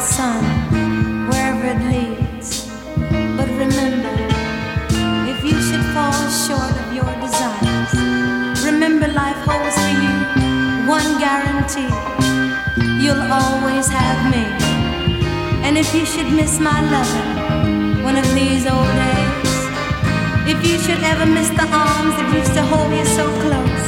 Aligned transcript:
sun 0.00 0.44
wherever 1.28 1.66
it 1.66 1.82
leads. 1.92 2.66
But 3.36 3.48
remember, 3.48 4.14
if 5.32 5.44
you 5.44 5.56
should 5.60 5.84
fall 5.94 6.20
short 6.46 6.74
of 6.82 6.92
your 6.94 7.12
desires, 7.20 7.92
remember 8.64 9.08
life 9.08 9.36
holds 9.46 9.74
for 9.74 9.94
you 10.02 10.14
one 10.86 11.18
guarantee 11.18 11.92
you'll 13.02 13.26
always 13.32 13.88
have 13.88 14.20
me. 14.30 14.44
And 15.66 15.76
if 15.76 15.92
you 15.94 16.06
should 16.06 16.30
miss 16.32 16.60
my 16.60 16.80
loving 16.94 18.02
one 18.04 18.16
of 18.16 18.26
these 18.34 18.66
old 18.66 18.92
days, 19.04 19.56
if 20.46 20.58
you 20.64 20.78
should 20.78 21.02
ever 21.02 21.26
miss 21.26 21.48
the 21.50 21.68
arms 21.68 22.14
that 22.16 22.28
used 22.34 22.54
to 22.54 22.62
hold 22.62 22.90
you 22.92 23.04
so 23.04 23.26
close, 23.44 23.86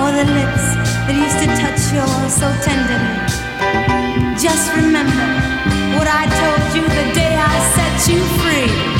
or 0.00 0.10
the 0.12 0.26
lips 0.38 0.66
that 1.06 1.14
used 1.14 1.38
to 1.44 1.48
touch 1.60 1.82
yours 1.94 2.32
so 2.34 2.48
tenderly, 2.64 3.25
just 4.38 4.72
remember 4.74 5.26
what 5.96 6.08
I 6.08 6.24
told 6.40 6.76
you 6.76 6.82
the 6.82 7.14
day 7.14 7.34
I 7.36 7.56
set 7.74 8.12
you 8.12 8.20
free. 8.40 8.95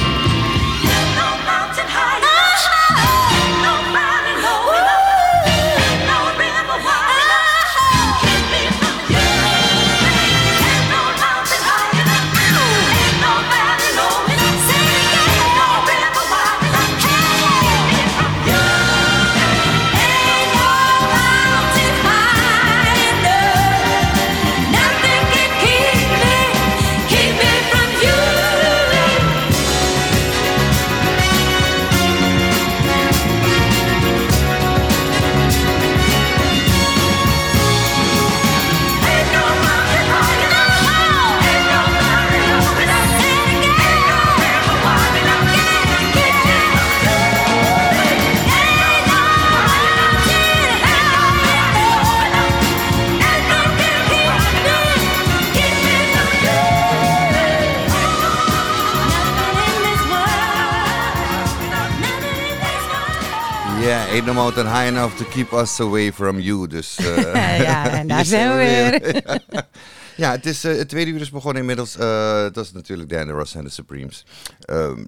Ja, 63.81 64.07
ain't 64.09 64.27
no 64.27 64.33
mountain 64.33 64.67
high 64.67 64.87
enough 64.87 65.17
to 65.17 65.25
keep 65.25 65.53
us 65.53 65.81
away 65.81 66.13
from 66.13 66.39
you. 66.41 66.67
Dus, 66.67 66.97
eh, 66.99 67.59
ja, 67.61 67.91
en 67.91 68.07
daar 68.13 68.25
zijn 68.25 68.51
we 68.51 68.57
weer. 68.57 69.33
ja, 70.25 70.31
het, 70.31 70.47
is, 70.47 70.65
eh, 70.65 70.77
het 70.77 70.89
tweede 70.89 71.11
uur 71.11 71.21
is 71.21 71.31
begonnen 71.31 71.61
inmiddels. 71.61 71.97
eh, 71.97 72.43
dat 72.43 72.65
is 72.65 72.73
natuurlijk 72.73 73.09
Diana 73.09 73.33
Ross 73.33 73.55
en 73.55 73.65
de 73.65 73.71
Supremes. 73.71 74.27
Ehm, 74.61 75.05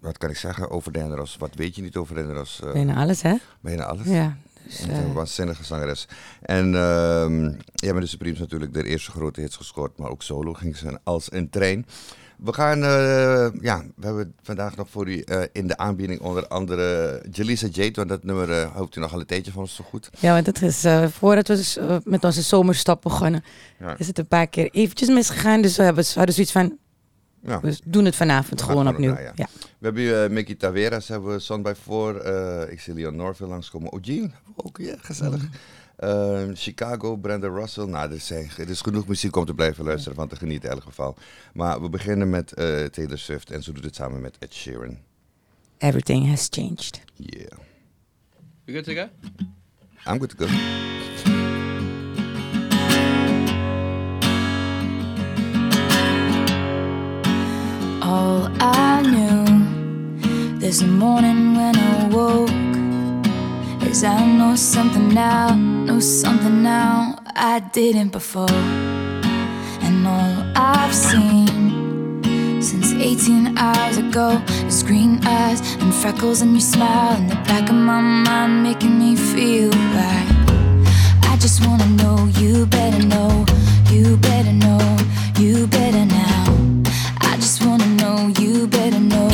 wat 0.00 0.18
kan 0.18 0.30
ik 0.30 0.36
zeggen 0.36 0.70
over 0.70 0.92
Diana 0.92 1.14
Ross? 1.14 1.36
Wat 1.36 1.54
weet 1.54 1.76
je 1.76 1.82
niet 1.82 1.96
over 1.96 2.14
Diana 2.14 2.32
Ross? 2.32 2.60
Bijna 2.72 2.94
alles, 2.96 3.22
hè? 3.22 3.34
bijna 3.60 3.84
alles. 3.84 4.06
Ja. 4.06 4.36
Dus, 4.64 4.80
Een 4.80 5.12
waanzinnige 5.12 5.64
zangeres. 5.64 6.08
En 6.42 6.74
ehm 6.74 7.44
ja, 7.74 7.92
met 7.92 8.02
de 8.02 8.06
Supremes 8.08 8.38
natuurlijk 8.38 8.72
de 8.74 8.84
eerste 8.84 9.10
grote 9.10 9.40
hits 9.40 9.56
gescoord, 9.56 9.98
maar 9.98 10.10
ook 10.10 10.22
solo 10.22 10.52
ging 10.52 10.76
ze 10.76 10.98
als 11.04 11.32
een 11.32 11.50
trein. 11.50 11.86
We 12.38 12.52
gaan, 12.52 12.82
eh, 12.82 13.60
ja, 13.62 13.84
we 13.96 14.06
hebben 14.06 14.34
vandaag 14.42 14.76
nog 14.76 14.88
voor 14.90 15.08
u 15.08 15.20
eh, 15.20 15.42
in 15.52 15.66
de 15.66 15.76
aanbieding 15.76 16.20
onder 16.20 16.46
andere 16.48 17.22
Jalisa 17.30 17.66
Jade, 17.72 17.92
want 17.94 18.08
dat 18.08 18.24
nummer 18.24 18.52
eh, 18.52 18.74
hoopt 18.76 18.96
u 18.96 19.00
nog 19.00 19.12
al 19.12 19.20
een 19.20 19.26
tijdje 19.26 19.52
van 19.52 19.62
ons 19.62 19.74
zo 19.74 19.84
goed. 19.84 20.10
ja, 20.18 20.32
want 20.32 20.46
het 20.46 20.62
is 20.62 20.84
voordat 21.12 21.48
we 21.48 21.54
dus, 21.56 21.78
met 22.04 22.24
onze 22.24 22.42
zomerstap 22.42 23.02
begonnen, 23.02 23.44
Ja. 23.78 23.94
is 23.98 24.06
het 24.06 24.18
een 24.18 24.26
paar 24.26 24.46
keer 24.46 24.70
eventjes 24.72 25.08
misgegaan. 25.08 25.62
Dus 25.62 25.76
we 25.76 25.82
hebben, 25.82 26.04
we 26.04 26.10
hadden 26.14 26.34
zoiets 26.34 26.52
van, 26.52 26.78
Ja. 27.42 27.60
we 27.60 27.78
doen 27.84 28.04
het 28.04 28.16
vanavond 28.16 28.62
gewoon 28.62 28.88
opnieuw. 28.88 29.16
Ja. 29.34 29.48
We 29.78 29.86
hebben 29.86 30.24
eh, 30.24 30.30
Mickey 30.30 30.54
Taveras, 30.54 31.08
hebben 31.08 31.32
we 31.32 31.38
Son 31.38 31.62
bij 31.62 31.74
voor. 31.74 32.16
eh, 32.16 32.72
ik 32.72 32.80
zie 32.80 32.94
Leon 32.94 33.16
Norville 33.16 33.48
langskomen. 33.48 33.90
We 34.02 34.30
ook, 34.56 34.78
ja, 34.78 34.94
gezellig. 34.98 35.42
Eh, 35.98 36.48
Chicago, 36.54 37.16
Brenda 37.16 37.48
Russell. 37.48 37.86
Nou, 37.86 38.12
er, 38.12 38.20
zijn, 38.20 38.50
er 38.58 38.68
is 38.68 38.80
genoeg 38.80 39.06
muziek 39.06 39.36
om 39.36 39.44
te 39.44 39.54
blijven 39.54 39.84
luisteren, 39.84 40.16
van 40.16 40.28
te 40.28 40.36
genieten 40.36 40.68
in 40.68 40.74
elk 40.74 40.84
geval. 40.84 41.16
Maar 41.52 41.80
we 41.80 41.88
beginnen 41.88 42.30
met 42.30 42.52
eh, 42.52 42.84
Taylor 42.84 43.18
Swift 43.18 43.50
en 43.50 43.62
ze 43.62 43.72
doet 43.72 43.84
het 43.84 43.94
samen 43.94 44.20
met 44.20 44.36
Ed 44.38 44.54
Sheeran. 44.54 44.98
Everything 45.78 46.28
has 46.28 46.48
changed. 46.50 47.00
Yeah. 47.14 47.50
You 48.64 48.82
good 48.82 48.84
to 48.84 48.94
go? 48.94 49.08
I'm 50.06 50.18
good 50.18 50.36
to 50.36 50.46
go. 50.46 50.52
All 58.00 58.48
I 58.60 59.02
knew 59.02 60.58
this 60.58 60.82
morning 60.82 61.54
when 61.56 61.76
I 61.76 62.08
woke 62.08 62.67
is 63.88 64.04
I 64.04 64.24
know 64.26 64.54
something 64.54 65.08
now, 65.08 65.54
know 65.54 66.00
something 66.00 66.62
now 66.62 67.18
I 67.34 67.60
didn't 67.60 68.10
before. 68.10 68.60
And 69.86 70.06
all 70.06 70.34
I've 70.54 70.94
seen 70.94 71.48
since 72.60 72.92
18 72.92 73.56
hours 73.56 73.96
ago 73.96 74.42
is 74.66 74.82
green 74.82 75.20
eyes 75.24 75.60
and 75.80 75.94
freckles 75.94 76.42
and 76.42 76.52
your 76.52 76.60
smile 76.60 77.16
in 77.16 77.28
the 77.28 77.36
back 77.50 77.68
of 77.70 77.76
my 77.76 78.00
mind 78.00 78.62
making 78.62 78.98
me 78.98 79.16
feel 79.16 79.70
right. 79.70 80.28
I 81.22 81.36
just 81.40 81.66
wanna 81.66 81.86
know 81.86 82.28
you 82.38 82.66
better 82.66 83.02
know, 83.02 83.46
you 83.90 84.16
better 84.18 84.52
know, 84.52 84.96
you 85.38 85.66
better 85.66 86.04
now. 86.04 86.44
I 87.22 87.36
just 87.36 87.64
wanna 87.64 87.86
know 88.02 88.32
you 88.38 88.66
better 88.66 89.00
know, 89.00 89.28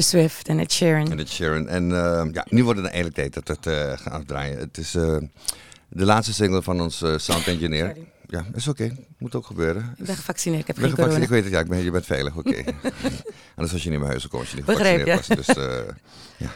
Taylor 0.00 0.28
Swift 0.28 0.48
en 0.48 0.58
Ed 0.58 0.72
Sheeran. 0.72 1.10
En 1.10 1.18
het 1.18 1.28
Sharon. 1.28 1.68
En 1.68 1.92
eh, 1.92 2.32
ja, 2.32 2.46
nu 2.48 2.64
wordt 2.64 2.80
het 2.80 2.88
eindelijk 2.88 3.14
tijd 3.14 3.34
dat 3.34 3.48
het 3.48 3.66
eh, 3.66 3.98
gaan 3.98 4.12
afdraaien. 4.12 4.58
Het 4.58 4.78
is 4.78 4.94
eh, 4.94 5.16
de 5.88 6.04
laatste 6.04 6.32
single 6.32 6.62
van 6.62 6.80
ons 6.80 7.04
sound 7.16 7.46
engineer. 7.46 7.86
Sorry. 7.86 8.08
Ja, 8.26 8.44
is 8.54 8.68
oké. 8.68 8.96
Moet 9.18 9.34
ook 9.34 9.46
gebeuren. 9.46 9.94
Ik 9.98 10.04
ben 10.04 10.16
gevaccineerd, 10.16 10.60
ik 10.60 10.66
heb 10.66 10.76
ben 10.76 10.84
geen 10.84 10.94
corona. 10.94 11.22
Ik 11.22 11.28
weet 11.28 11.44
het, 11.44 11.52
ja, 11.52 11.60
ik 11.60 11.68
ben, 11.68 11.78
je 11.78 11.90
bent 11.90 12.06
veilig, 12.06 12.36
oké. 12.36 12.64
Anders 13.56 13.72
was 13.72 13.82
je 13.82 13.90
niet 13.90 13.98
naar 13.98 14.08
huis 14.08 14.22
gekomen 14.22 14.46
als 14.46 14.50
je 14.50 14.56
niet 14.56 14.66
Begreep, 14.66 15.00
gevaccineerd 15.00 15.46
was. 15.46 15.56
Dus, 15.56 15.64
ja. 16.36 16.50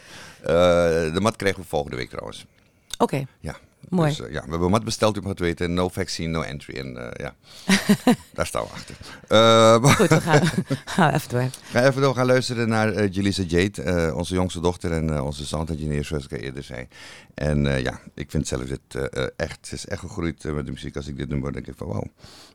De 1.10 1.20
mat 1.20 1.36
krijgen 1.36 1.60
we 1.62 1.68
volgende 1.68 1.96
week 1.96 2.08
trouwens. 2.08 2.46
Oké, 2.98 3.24
Ja. 3.40 3.56
Mooi. 3.94 4.08
Dus, 4.08 4.20
eh, 4.20 4.32
ja, 4.32 4.44
we 4.44 4.50
hebben 4.50 4.70
mat 4.70 4.84
besteld, 4.84 5.16
u 5.16 5.20
mag 5.20 5.28
het 5.28 5.38
weten. 5.38 5.74
No 5.74 5.88
vaccine, 5.88 6.28
no 6.28 6.42
entry. 6.42 6.74
En 6.74 6.96
eh, 6.96 7.24
ja, 7.24 7.34
daar 8.34 8.46
staan 8.46 8.62
we 8.62 8.68
achter. 8.68 8.96
Eh, 9.28 9.74
goed, 9.96 10.08
we 10.08 10.20
gaan, 10.84 11.10
even 11.10 11.28
door. 11.28 11.50
Ga 11.64 11.86
even 11.86 12.02
door 12.02 12.14
gaan 12.14 12.26
luisteren 12.26 12.68
naar 12.68 13.06
Jelisa 13.06 13.42
Jade, 13.42 14.12
onze 14.14 14.34
jongste 14.34 14.60
dochter 14.60 14.92
en 14.92 15.20
onze 15.22 15.46
sound 15.46 15.70
engineer, 15.70 16.04
zoals 16.04 16.24
ik 16.24 16.32
al 16.32 16.38
eerder 16.38 16.62
zei. 16.62 16.86
En 17.34 17.82
ja, 17.82 18.00
ik 18.14 18.30
vind 18.30 18.48
zelf 18.48 18.64
dit 18.64 19.10
echt, 19.36 19.66
ze 19.66 19.74
is 19.74 19.86
echt 19.86 20.00
gegroeid 20.00 20.44
met 20.44 20.66
de 20.66 20.72
muziek. 20.72 20.96
Als 20.96 21.06
ik 21.06 21.16
dit 21.16 21.28
nummer 21.28 21.52
denk 21.52 21.66
ik 21.66 21.74
van, 21.76 21.86
wow, 21.86 22.04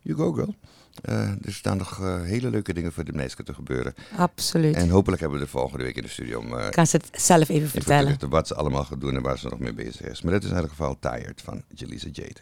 you 0.02 0.18
go 0.18 0.32
girl. 0.32 0.56
Eh, 1.02 1.30
er 1.30 1.54
staan 1.54 1.78
nog 1.78 2.00
eh, 2.02 2.22
hele 2.22 2.50
leuke 2.50 2.74
dingen 2.74 2.92
voor 2.92 3.04
de 3.04 3.14
meisjes 3.14 3.46
te 3.46 3.54
gebeuren. 3.54 3.94
Absoluut. 4.18 4.76
En 4.76 4.90
hopelijk 4.90 5.22
hebben 5.22 5.40
we 5.40 5.46
er 5.46 5.52
volgende 5.52 5.84
week 5.84 5.96
in 5.96 6.04
de 6.04 6.10
studio 6.10 6.40
om 6.40 6.58
eh, 6.58 6.66
Ik 6.66 6.72
kan 6.72 6.88
ze 6.88 6.98
het 6.98 7.22
zelf 7.22 7.42
even 7.42 7.56
even 7.56 7.68
te 7.68 7.74
vertellen. 7.74 8.30
wat 8.30 8.48
ze 8.48 8.56
allemaal 8.56 8.84
gaat 8.84 9.02
doen 9.02 9.16
en 9.16 9.22
waar 9.22 9.38
ze 9.38 9.48
nog 9.48 9.60
mee 9.60 9.74
bezig 9.74 10.02
is. 10.02 10.22
Maar 10.22 10.34
dit 10.34 10.44
is 10.44 10.50
in 10.50 10.56
elk 10.56 10.70
geval 10.70 10.98
Tired 11.00 11.42
van 11.42 11.64
Jelisa 11.74 12.08
Jade. 12.12 12.42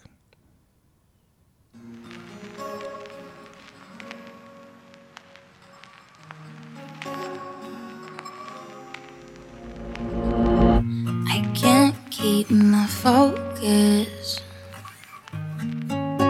I 11.28 11.42
can't 11.54 11.96
keep 12.10 12.50
my 12.50 12.86
focus. 12.88 14.42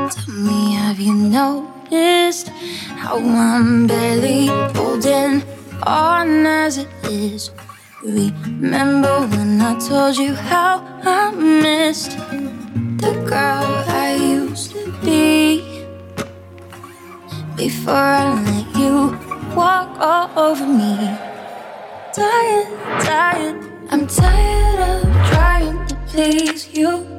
Tell 0.10 0.34
me, 0.34 0.76
have 0.98 1.06
you 1.06 1.13
noticed 1.13 2.48
how 2.98 3.20
I'm 3.20 3.86
barely 3.86 4.48
holding 4.48 5.44
on 5.84 6.48
as 6.48 6.80
it 6.80 6.88
is? 7.04 7.51
Remember 8.04 9.27
when 9.27 9.62
I 9.62 9.77
told 9.77 10.18
you 10.18 10.34
how 10.34 10.80
I 11.04 11.30
missed 11.36 12.18
the 12.98 13.13
girl 13.30 13.68
I 13.88 14.16
used 14.16 14.72
to 14.72 14.92
be? 15.04 15.86
Before 17.56 17.94
I 17.94 18.34
let 18.42 18.75
you 18.75 19.16
walk 19.56 19.89
all 20.00 20.30
over 20.36 20.66
me 20.66 20.96
tired, 22.12 23.04
tired. 23.06 23.58
I'm 23.92 24.08
tired 24.08 24.80
of 24.80 25.04
trying 25.30 25.86
to 25.89 25.96
please 26.08 26.74
you. 26.74 27.17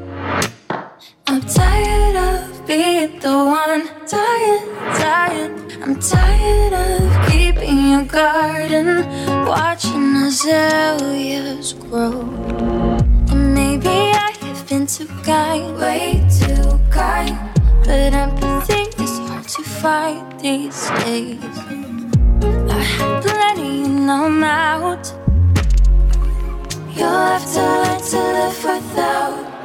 I'm 1.30 1.42
tired 1.42 2.16
of 2.16 2.66
being 2.66 3.18
the 3.18 3.28
one. 3.28 3.86
Tired, 4.06 4.64
tired. 4.96 5.72
I'm 5.82 6.00
tired 6.00 6.72
of 6.72 7.30
keeping 7.30 7.90
your 7.90 8.04
garden, 8.04 9.04
watching 9.44 10.16
azaleas 10.16 11.74
grow. 11.74 12.22
And 13.30 13.54
maybe 13.54 13.90
I 13.90 14.32
have 14.40 14.66
been 14.70 14.86
too 14.86 15.06
kind, 15.22 15.76
way 15.76 16.26
too 16.40 16.80
kind. 16.88 17.36
But 17.84 18.14
empathy 18.14 18.88
is 19.02 19.18
hard 19.28 19.48
to 19.48 19.62
find 19.62 20.40
these 20.40 20.88
days. 21.04 21.44
I 22.72 22.80
had 22.80 23.22
plenty 23.22 23.84
and 23.84 24.10
I'm 24.10 24.42
out. 24.42 25.12
You'll 26.96 27.10
have 27.10 27.44
to 27.52 27.60
learn 27.60 28.00
to 28.00 28.16
live 28.16 28.64
without. 28.64 29.57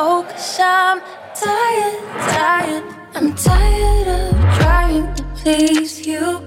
Oh, 0.00 0.24
I'm 0.60 1.00
tired, 1.34 1.98
tired. 2.30 2.84
I'm 3.16 3.34
tired 3.34 4.06
of 4.06 4.30
trying 4.60 5.12
to 5.16 5.24
please 5.34 6.06
you. 6.06 6.38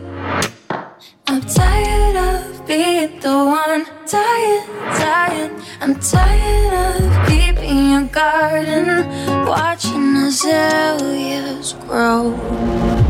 I'm 1.28 1.42
tired 1.42 2.16
of 2.16 2.66
being 2.66 3.20
the 3.20 3.36
one. 3.62 3.84
Tired, 4.08 4.66
tired, 4.96 5.52
I'm 5.82 6.00
tired 6.00 6.74
of 6.96 7.28
keeping 7.28 7.90
your 7.92 8.04
garden, 8.04 9.06
watching 9.46 10.16
azaleas 10.16 11.74
grow. 11.74 12.34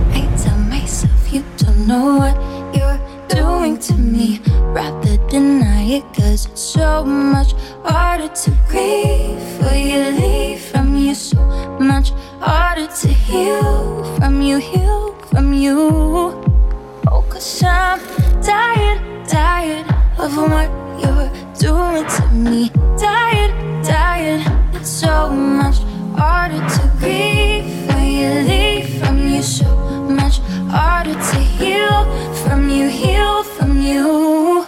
I 0.10 0.22
tell 0.42 0.58
myself 0.58 1.32
you 1.32 1.46
don't 1.58 1.86
know 1.86 2.18
what 2.18 2.36
you're 2.76 3.00
doing 3.34 3.78
to 3.78 3.94
me. 3.94 4.42
Rather 4.74 5.18
deny 5.28 5.84
it, 5.84 6.04
cause 6.14 6.46
it's 6.46 6.62
so 6.62 7.04
much 7.04 7.54
harder 7.84 8.28
to 8.28 8.52
grieve. 8.68 9.40
For 9.58 9.76
you 9.76 10.04
leave 10.22 10.62
from 10.62 10.96
you, 10.98 11.16
so 11.16 11.40
much 11.80 12.12
harder 12.40 12.88
to 12.88 13.08
heal 13.08 14.04
from 14.18 14.42
you, 14.42 14.58
heal 14.58 15.14
from 15.32 15.54
you. 15.54 15.78
Oh, 17.08 17.26
cause 17.30 17.64
I'm 17.64 18.00
tired, 18.42 19.28
tired 19.28 19.86
of 20.18 20.36
what 20.38 20.70
you're 21.02 21.32
doing 21.60 22.06
to 22.06 22.28
me. 22.34 22.70
Tired, 22.98 23.54
tired, 23.84 24.42
it's 24.76 24.90
so 24.90 25.30
much 25.30 25.80
harder 26.18 26.60
to 26.76 26.92
grieve 27.00 27.88
when 27.88 28.08
you 28.20 28.30
leave 28.52 29.00
from 29.00 29.18
you. 29.28 29.42
So 29.42 29.66
much 30.10 30.40
harder 30.72 31.14
to 31.14 31.40
heal 31.60 32.06
from 32.44 32.70
you, 32.70 32.88
heal 32.88 33.44
from 33.44 33.82
you. 33.82 34.66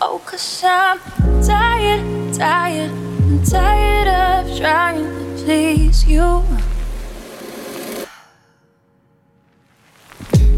Oh, 0.00 0.20
cause 0.24 0.64
I'm 0.64 0.98
tired, 1.42 2.34
tired, 2.34 2.90
I'm 2.90 3.42
tired 3.44 4.08
of 4.08 4.58
trying 4.58 5.04
to 5.04 5.44
please 5.44 6.06
you. 6.06 6.42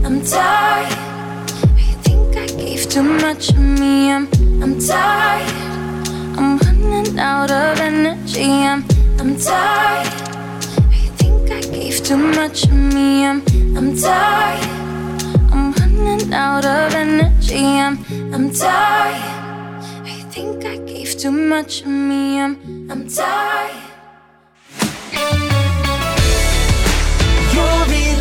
I'm 0.05 0.23
tired. 0.23 0.93
I 1.85 1.95
think 2.05 2.37
I 2.37 2.47
gave 2.47 2.89
too 2.89 3.03
much 3.03 3.51
of 3.51 3.59
me. 3.59 4.13
I'm, 4.13 4.29
I'm 4.63 4.79
tired. 4.79 5.51
I'm 6.39 6.59
running 6.59 7.19
out 7.19 7.51
of 7.51 7.81
energy. 7.81 8.45
I'm, 8.45 8.85
I'm 9.19 9.37
tired. 9.37 10.36
I 11.97 11.99
think 11.99 12.15
I 12.15 12.27
gave 12.27 12.37
too 12.37 12.51
much 12.53 12.65
of 12.65 12.73
me. 12.73 13.25
I'm, 13.25 13.43
I'm 13.77 13.97
tired. 13.97 15.23
I'm 15.51 15.73
running 15.73 16.33
out 16.35 16.65
of 16.67 16.95
energy. 16.95 17.65
I'm, 17.65 18.05
I'm 18.35 18.53
tired. 18.53 19.83
I 20.05 20.23
think 20.31 20.65
I 20.67 20.77
gave 20.79 21.17
too 21.17 21.31
much 21.31 21.81
of 21.81 21.87
me. 21.89 22.39
I'm, 22.39 22.91
I'm 22.91 23.09
tired. 23.09 23.73
Your 27.55 27.79
relaxing 27.87 28.16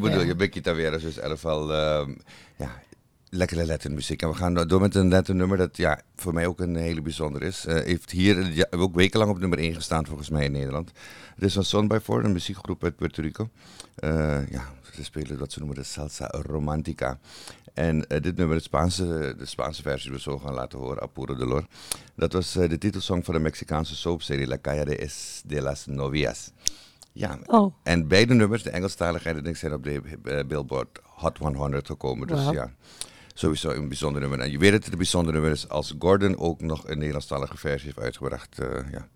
die, 0.00 0.10
bedoel 0.10 0.26
je, 0.26 0.34
Mickey 0.34 0.60
Taveras, 0.60 1.02
dus 1.02 1.18
geval... 1.22 1.74
ehm, 1.74 2.14
ja, 2.56 2.82
lekkere 3.28 3.66
Latin 3.66 3.94
muziek. 3.94 4.22
En 4.22 4.28
we 4.28 4.34
gaan 4.34 4.54
door 4.54 4.80
met 4.80 4.94
een 4.94 5.08
Latin 5.08 5.36
nummer 5.36 5.56
dat 5.56 5.76
ja, 5.76 6.00
voor 6.16 6.34
mij 6.34 6.46
ook 6.46 6.60
een 6.60 6.76
hele 6.76 7.02
bijzonder 7.02 7.42
is. 7.42 7.66
Eh, 7.66 7.82
heeft 7.82 8.10
hier 8.10 8.52
ja, 8.52 8.66
ook 8.70 8.94
wekenlang 8.94 9.30
op 9.30 9.38
nummer 9.38 9.58
1 9.58 9.74
gestaan 9.74 10.06
volgens 10.06 10.30
mij 10.30 10.44
in 10.44 10.52
Nederland. 10.52 10.92
Het 11.34 11.44
is 11.44 11.54
van 11.54 11.64
Son 11.64 11.88
by 11.88 11.98
Four, 12.02 12.24
een 12.24 12.32
muziekgroep 12.32 12.84
uit 12.84 12.96
Puerto 12.96 13.22
Rico. 13.22 13.48
Eh, 13.94 14.50
ja, 14.50 14.72
ze 14.94 15.04
spelen 15.04 15.38
wat 15.38 15.52
ze 15.52 15.58
noemen 15.58 15.76
de 15.76 15.82
salsa 15.82 16.26
romantica. 16.26 17.18
En 17.74 18.06
eh, 18.06 18.22
dit 18.22 18.36
nummer, 18.36 18.56
de 18.56 18.62
Spaanse, 18.62 19.34
de 19.38 19.46
Spaanse 19.46 19.82
versie 19.82 20.10
we 20.10 20.20
zo 20.20 20.38
gaan 20.38 20.54
laten 20.54 20.78
horen, 20.78 21.02
Apuro 21.02 21.36
Dolor. 21.36 21.66
Dat 22.16 22.32
was 22.32 22.56
eh, 22.56 22.68
de 22.68 22.78
titelsong 22.78 23.24
van 23.24 23.34
de 23.34 23.40
Mexicaanse 23.40 23.96
soapserie 23.96 24.46
La 24.46 24.58
Calle 24.60 24.84
de, 24.84 24.96
es 24.96 25.42
de 25.46 25.62
las 25.62 25.86
Novias. 25.86 26.50
Ja, 27.16 27.38
Oh. 27.46 27.74
en 27.82 28.08
beide 28.08 28.34
nummers, 28.34 28.62
de 28.62 28.70
Engelstalige 28.70 29.28
en 29.28 29.34
de 29.34 29.42
Ding, 29.42 29.56
zijn 29.56 29.72
op 29.72 29.82
de 29.84 30.00
eh, 30.24 30.44
Billboard 30.46 30.98
Hot 31.02 31.38
100 31.38 31.86
gekomen. 31.86 32.26
Dus 32.26 32.48
ja, 32.50 32.72
sowieso 33.34 33.70
een 33.70 33.88
bijzonder 33.88 34.20
nummer. 34.20 34.40
En 34.40 34.50
je 34.50 34.58
weet 34.58 34.72
dat 34.72 34.82
het 34.82 34.92
een 34.92 34.98
bijzonder 34.98 35.32
nummer 35.32 35.50
is 35.50 35.68
als 35.68 35.94
Gordon 35.98 36.38
ook 36.38 36.60
nog 36.60 36.88
een 36.88 36.96
Nederlandstalige 36.98 37.56
versie 37.56 37.86
heeft 37.86 37.98
uitgebracht. 37.98 38.58
eh, 38.58 38.68
ja. 38.92 39.08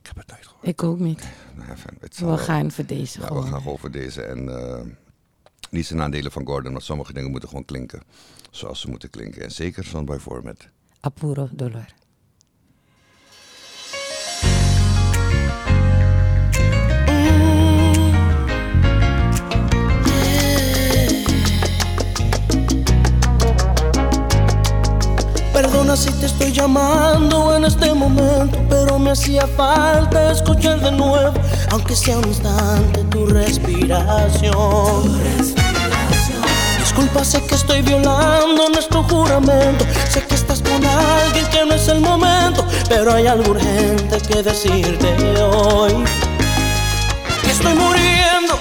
Ik 0.00 0.06
heb 0.06 0.16
het 0.16 0.26
nooit 0.26 0.46
gehoord. 0.46 0.66
Ik 0.66 0.82
ook 0.82 0.98
niet. 0.98 1.28
Nou, 1.54 1.68
We 2.10 2.24
wel. 2.24 2.38
gaan 2.38 2.70
voor 2.72 2.86
deze 2.86 3.20
we 3.20 3.26
gaan 3.26 3.60
gewoon 3.62 3.78
voor 3.78 3.90
deze. 3.90 4.22
En 4.22 4.48
eh 4.58 4.80
niet 5.70 5.86
zijn 5.86 5.98
nadelen 5.98 6.32
van 6.32 6.46
Gordon, 6.46 6.72
want 6.72 6.84
sommige 6.84 7.12
dingen 7.12 7.30
moeten 7.30 7.48
gewoon 7.48 7.64
klinken 7.64 8.02
zoals 8.50 8.80
ze 8.80 8.88
moeten 8.90 9.10
klinken. 9.10 9.42
En 9.42 9.50
zeker 9.50 9.84
zo'n 9.84 10.04
bij 10.04 10.18
voor 10.18 10.42
met 10.44 10.68
Apuro 11.00 11.48
dolor. 11.52 11.86
Si 25.96 26.10
te 26.10 26.26
estoy 26.26 26.50
llamando 26.50 27.54
en 27.54 27.64
este 27.66 27.94
momento, 27.94 28.58
pero 28.68 28.98
me 28.98 29.12
hacía 29.12 29.46
falta 29.56 30.32
escuchar 30.32 30.80
de 30.80 30.90
nuevo, 30.90 31.32
aunque 31.70 31.94
sea 31.94 32.18
un 32.18 32.26
instante, 32.26 33.04
tu 33.04 33.26
respiración. 33.26 34.52
Disculpa, 36.80 37.24
sé 37.24 37.40
que 37.46 37.54
estoy 37.54 37.82
violando 37.82 38.68
nuestro 38.70 39.04
juramento, 39.04 39.84
sé 40.10 40.20
que 40.26 40.34
estás 40.34 40.60
con 40.62 40.84
alguien 40.84 41.46
que 41.46 41.64
no 41.64 41.74
es 41.74 41.86
el 41.86 42.00
momento, 42.00 42.66
pero 42.88 43.12
hay 43.12 43.28
algo 43.28 43.52
urgente 43.52 44.18
que 44.18 44.42
decirte 44.42 45.14
hoy. 45.40 45.94
Estoy 47.48 47.74
muriendo 47.74 48.58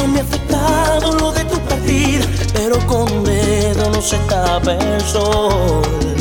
no 0.00 0.08
me 0.08 0.20
ha 0.20 0.22
afectado 0.22 1.12
lo 1.18 1.32
de 1.32 1.44
tu 1.44 1.58
partida, 1.60 2.24
pero 2.54 2.78
con 2.86 3.24
dedo 3.24 3.90
no 3.90 4.00
se 4.00 4.16
tapa 4.28 4.72
el 4.72 5.00
sol. 5.02 6.19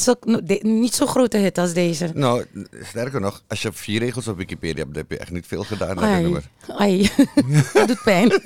Zo, 0.00 0.14
niet 0.60 0.94
zo'n 0.94 1.08
grote 1.08 1.36
hit 1.36 1.58
als 1.58 1.72
deze. 1.72 2.10
Nou, 2.14 2.44
sterker 2.82 3.20
nog, 3.20 3.42
als 3.48 3.62
je 3.62 3.72
vier 3.72 3.98
regels 4.00 4.28
op 4.28 4.36
Wikipedia 4.36 4.82
hebt, 4.82 4.94
dan 4.94 5.02
heb 5.02 5.10
je 5.10 5.18
echt 5.18 5.30
niet 5.30 5.46
veel 5.46 5.64
gedaan. 5.64 5.88
Lekker 5.88 6.04
Ai, 6.06 6.22
nummer. 6.22 6.44
ai. 6.76 7.10
dat 7.72 7.88
doet 7.88 8.02
pijn. 8.02 8.32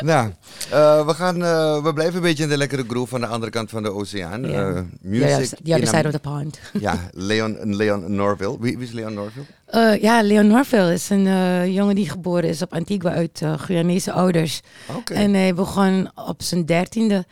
Nou, 0.00 0.30
eh, 0.70 1.06
we, 1.06 1.14
gaan, 1.14 1.44
eh, 1.44 1.82
we 1.82 1.92
blijven 1.92 2.16
een 2.16 2.22
beetje 2.22 2.42
in 2.42 2.48
de 2.48 2.56
lekkere 2.56 2.84
groove 2.88 3.08
van 3.08 3.20
de 3.20 3.26
andere 3.26 3.50
kant 3.50 3.70
van 3.70 3.82
de 3.82 3.92
oceaan. 3.92 4.42
Ja. 4.42 4.70
Eh, 4.70 4.80
music 5.00 5.58
the 5.64 5.72
other 5.74 5.86
side 5.86 6.06
of 6.06 6.12
the 6.12 6.18
pond. 6.18 6.58
Ja, 6.80 6.98
Leon, 7.12 7.76
Leon 7.76 8.14
Norville. 8.14 8.56
Wie, 8.60 8.78
wie 8.78 8.86
is 8.86 8.92
Leon 8.92 9.14
Norville? 9.14 9.44
Eh, 9.66 10.02
ja, 10.02 10.22
Leon 10.22 10.46
Norville 10.46 10.92
is 10.92 11.10
een 11.10 11.72
jongen 11.72 11.94
die 11.94 12.10
geboren 12.10 12.48
is 12.48 12.62
op 12.62 12.72
Antigua 12.72 13.12
uit 13.12 13.42
Guyanese 13.56 14.12
ouders. 14.12 14.60
Oké. 14.96 15.14
En 15.14 15.34
hij 15.34 15.54
begon 15.54 16.10
op 16.14 16.42
zijn 16.42 16.66
dertiende 16.66 17.24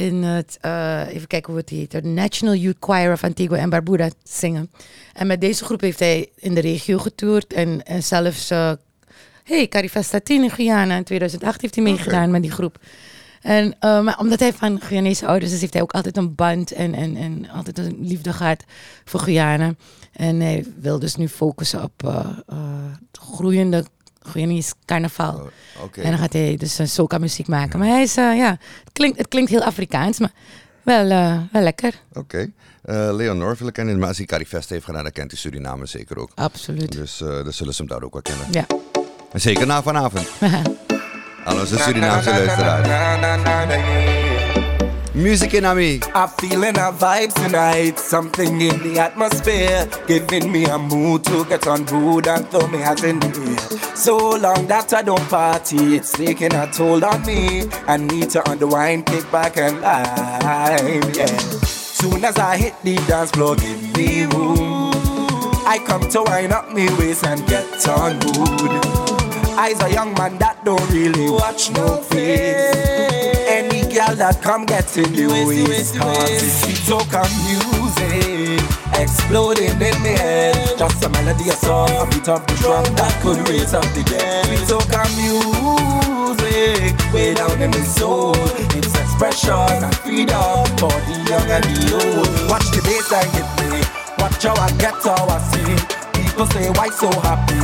in 0.00 0.22
het, 0.22 0.58
eh, 0.60 1.02
even 1.08 1.26
kijken 1.26 1.52
hoe 1.52 1.60
het 1.60 1.70
heet, 1.70 1.90
de 1.90 2.02
National 2.02 2.54
Youth 2.54 2.76
Choir 2.80 3.12
of 3.12 3.24
Antigua 3.24 3.56
en 3.56 3.70
Barbuda 3.70 4.10
zingen. 4.22 4.70
En 5.12 5.26
met 5.26 5.40
deze 5.40 5.64
groep 5.64 5.80
heeft 5.80 5.98
hij 5.98 6.28
in 6.36 6.54
de 6.54 6.60
regio 6.60 6.98
getoerd 6.98 7.52
en, 7.52 7.82
en 7.82 8.02
zelfs, 8.02 8.50
eh 8.50 8.72
hey, 9.44 9.68
Carifesta 9.68 10.20
10 10.20 10.42
in 10.42 10.50
Guyana 10.50 10.96
in 10.96 11.04
2008 11.04 11.60
heeft 11.60 11.74
hij 11.74 11.84
meegedaan 11.84 12.30
met 12.30 12.42
die 12.42 12.50
groep. 12.50 12.78
En, 13.42 13.76
eh, 13.78 14.00
maar 14.00 14.18
omdat 14.18 14.40
hij 14.40 14.52
van 14.52 14.80
Guyanese 14.80 15.26
ouders 15.26 15.52
is, 15.52 15.60
heeft 15.60 15.72
hij 15.72 15.82
ook 15.82 15.92
altijd 15.92 16.16
een 16.16 16.34
band 16.34 16.72
en, 16.72 16.94
en, 16.94 17.16
en 17.16 17.50
altijd 17.50 17.78
een 17.78 17.96
liefde 18.00 18.32
gehad 18.32 18.64
voor 19.04 19.20
Guyana. 19.20 19.74
En 20.12 20.40
hij 20.40 20.64
wil 20.80 20.98
dus 20.98 21.16
nu 21.16 21.28
focussen 21.28 21.82
op 21.82 22.04
eh, 22.04 22.26
eh, 22.46 22.58
het 24.30 24.38
groeiende 24.38 24.62
Guyanese 24.62 24.74
carnaval. 24.86 25.34
Oh, 25.34 25.84
Oké. 25.84 26.00
En 26.00 26.10
dan 26.10 26.18
gaat 26.18 26.32
hij 26.32 26.56
dus 26.56 26.78
een 26.78 26.88
soca 26.88 27.18
muziek 27.18 27.48
maken. 27.48 27.78
Maar 27.78 27.88
hij 27.88 28.02
is, 28.02 28.16
eh, 28.16 28.36
ja, 28.36 28.50
het 28.84 28.92
klinkt, 28.92 29.18
het 29.18 29.28
klinkt 29.28 29.50
heel 29.50 29.62
Afrikaans, 29.62 30.18
maar 30.18 30.32
wel, 30.82 31.10
eh, 31.10 31.38
wel 31.52 31.62
lekker. 31.62 31.94
Oké. 32.12 32.50
Eh, 32.82 33.08
Leon 33.12 33.38
Norville 33.38 33.72
kennen, 33.72 33.98
maar 33.98 34.08
als 34.08 34.16
hij 34.16 34.26
Carifest 34.26 34.68
heeft 34.68 34.84
gedaan, 34.84 35.02
dan 35.02 35.12
kent 35.12 35.30
hij 35.30 35.40
Suriname 35.40 35.86
zeker 35.86 36.18
ook. 36.18 36.30
Absoluut. 36.34 36.92
Dus 36.92 37.20
eh 37.20 37.28
dan 37.28 37.52
zullen 37.52 37.74
ze 37.74 37.82
hem 37.82 37.90
daar 37.90 38.02
ook 38.02 38.12
wel 38.12 38.22
kennen. 38.22 38.46
Ja. 38.50 38.66
En 39.32 39.40
zeker 39.40 39.66
na 39.66 39.82
vanavond. 39.82 40.28
Aan 41.44 41.60
onze 41.60 41.78
Surinaamse 41.78 42.30
luisteraars. 42.30 42.88
Music 45.12 45.54
in 45.54 45.64
Ami. 45.64 46.00
I'm 46.14 46.28
feeling 46.28 46.76
a 46.76 46.92
vibe 46.92 47.34
tonight, 47.34 47.98
something 47.98 48.60
in 48.60 48.78
the 48.80 49.00
atmosphere, 49.00 49.88
giving 50.06 50.52
me 50.52 50.66
a 50.66 50.78
mood 50.78 51.24
to 51.24 51.44
get 51.46 51.66
on 51.66 51.84
board 51.84 52.28
and 52.28 52.46
throw 52.48 52.66
me 52.68 52.78
hands 52.78 53.02
in 53.02 53.18
the 53.18 53.26
air. 53.26 53.96
So 53.96 54.16
long 54.16 54.68
that 54.68 54.94
I 54.94 55.02
don't 55.02 55.28
party, 55.28 55.96
it's 55.96 56.12
taking 56.12 56.54
a 56.54 56.70
toll 56.72 57.04
on 57.04 57.26
me. 57.26 57.64
I 57.88 57.96
need 57.96 58.30
to 58.30 58.50
unwind, 58.50 59.06
kick 59.06 59.30
back 59.32 59.56
and 59.56 59.80
live, 59.80 61.16
yeah. 61.16 61.26
Soon 61.26 62.24
as 62.24 62.38
I 62.38 62.56
hit 62.56 62.80
the 62.84 62.94
dance 63.08 63.32
floor, 63.32 63.56
give 63.56 63.96
me 63.96 64.26
room. 64.26 64.92
I 65.66 65.82
come 65.86 66.08
to 66.08 66.22
wind 66.22 66.52
up 66.52 66.72
me 66.72 66.88
waist 66.98 67.26
and 67.26 67.44
get 67.48 67.88
on 67.88 68.14
mood. 68.14 68.70
I's 69.58 69.82
a 69.82 69.92
young 69.92 70.14
man 70.14 70.38
that 70.38 70.64
don't 70.64 70.88
really 70.92 71.30
watch 71.30 71.70
no 71.72 71.96
face. 71.96 73.09
Girl 73.90 74.14
that 74.16 74.40
come 74.40 74.66
get 74.66 74.86
in 74.96 75.10
the 75.10 75.26
waist, 75.26 75.98
cause 75.98 76.30
it's 76.30 76.62
sweet 76.62 76.78
soca 76.86 77.26
music 77.42 78.62
exploding 78.94 79.74
in 79.82 79.96
me 80.02 80.14
head. 80.14 80.78
Just 80.78 81.02
a 81.02 81.08
melody, 81.10 81.50
a 81.50 81.56
song, 81.58 81.90
a 81.98 82.06
beat 82.06 82.28
of 82.30 82.46
the 82.46 82.54
drum 82.62 82.86
that 82.94 83.10
could 83.18 83.42
raise 83.50 83.74
up 83.74 83.82
the 83.98 84.06
dead. 84.06 84.46
Sweet 84.46 84.62
soca 84.70 85.02
music 85.18 86.94
way 87.10 87.34
down 87.34 87.58
in 87.60 87.70
the 87.74 87.82
soul. 87.82 88.38
It's 88.78 88.94
expression 88.94 89.82
and 89.82 89.96
freedom 90.06 90.62
for 90.78 90.94
the 91.10 91.16
young 91.26 91.50
and 91.50 91.66
the 91.66 91.90
old. 91.98 92.30
Watch 92.46 92.70
the 92.70 92.78
bass 92.86 93.10
and 93.10 93.26
get 93.34 93.48
me. 93.58 93.82
Watch 94.22 94.38
how 94.46 94.54
I 94.54 94.70
get 94.78 94.94
how 95.02 95.26
I 95.26 95.38
see 95.50 96.00
People 96.14 96.46
say 96.46 96.70
why 96.78 96.88
so 96.90 97.10
happy. 97.26 97.58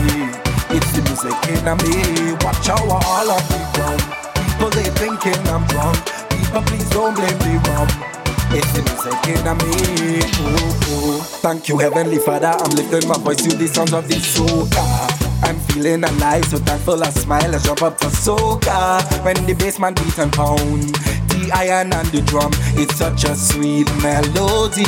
It's 0.75 0.91
the 0.91 1.03
music 1.07 1.39
in 1.55 1.63
me. 1.87 2.35
Watch 2.43 2.67
how 2.67 2.83
I 2.83 2.99
all 3.15 3.31
of 3.31 3.47
the 3.47 3.59
ground. 3.79 4.03
People 4.35 4.71
they 4.71 4.91
thinking 4.99 5.39
I'm 5.49 5.65
drunk. 5.69 6.16
People 6.37 6.63
please 6.63 6.91
don't 6.91 7.15
blame 7.15 7.39
me 7.39 7.57
wrong. 7.69 7.89
It's 8.53 8.71
the 8.73 8.83
music 8.85 9.27
in 9.33 9.45
me. 9.59 10.21
Ooh, 10.45 11.17
ooh. 11.17 11.21
Thank 11.41 11.69
you, 11.69 11.79
Heavenly 11.79 12.19
Father. 12.19 12.49
I'm 12.49 12.71
lifting 12.71 13.09
my 13.09 13.19
voice 13.19 13.43
to 13.43 13.57
the 13.57 13.67
sounds 13.67 13.93
of 13.93 14.07
the 14.09 14.15
soca. 14.15 14.85
I'm 15.43 15.59
feeling 15.61 16.05
alive, 16.05 16.45
so 16.45 16.59
thankful 16.59 17.03
I 17.03 17.11
smile. 17.11 17.55
I 17.55 17.59
jump 17.59 17.83
up 17.83 17.99
for 18.01 18.09
soca. 18.09 19.03
When 19.25 19.37
the 19.47 19.55
bassman 19.55 19.95
beat 19.95 20.19
and 20.19 20.33
pound, 20.33 20.95
the 21.31 21.51
iron 21.55 21.93
and 21.93 22.09
the 22.09 22.23
drum, 22.23 22.51
it's 22.77 22.97
such 22.97 23.25
a 23.25 23.35
sweet 23.35 23.89
melody. 24.03 24.85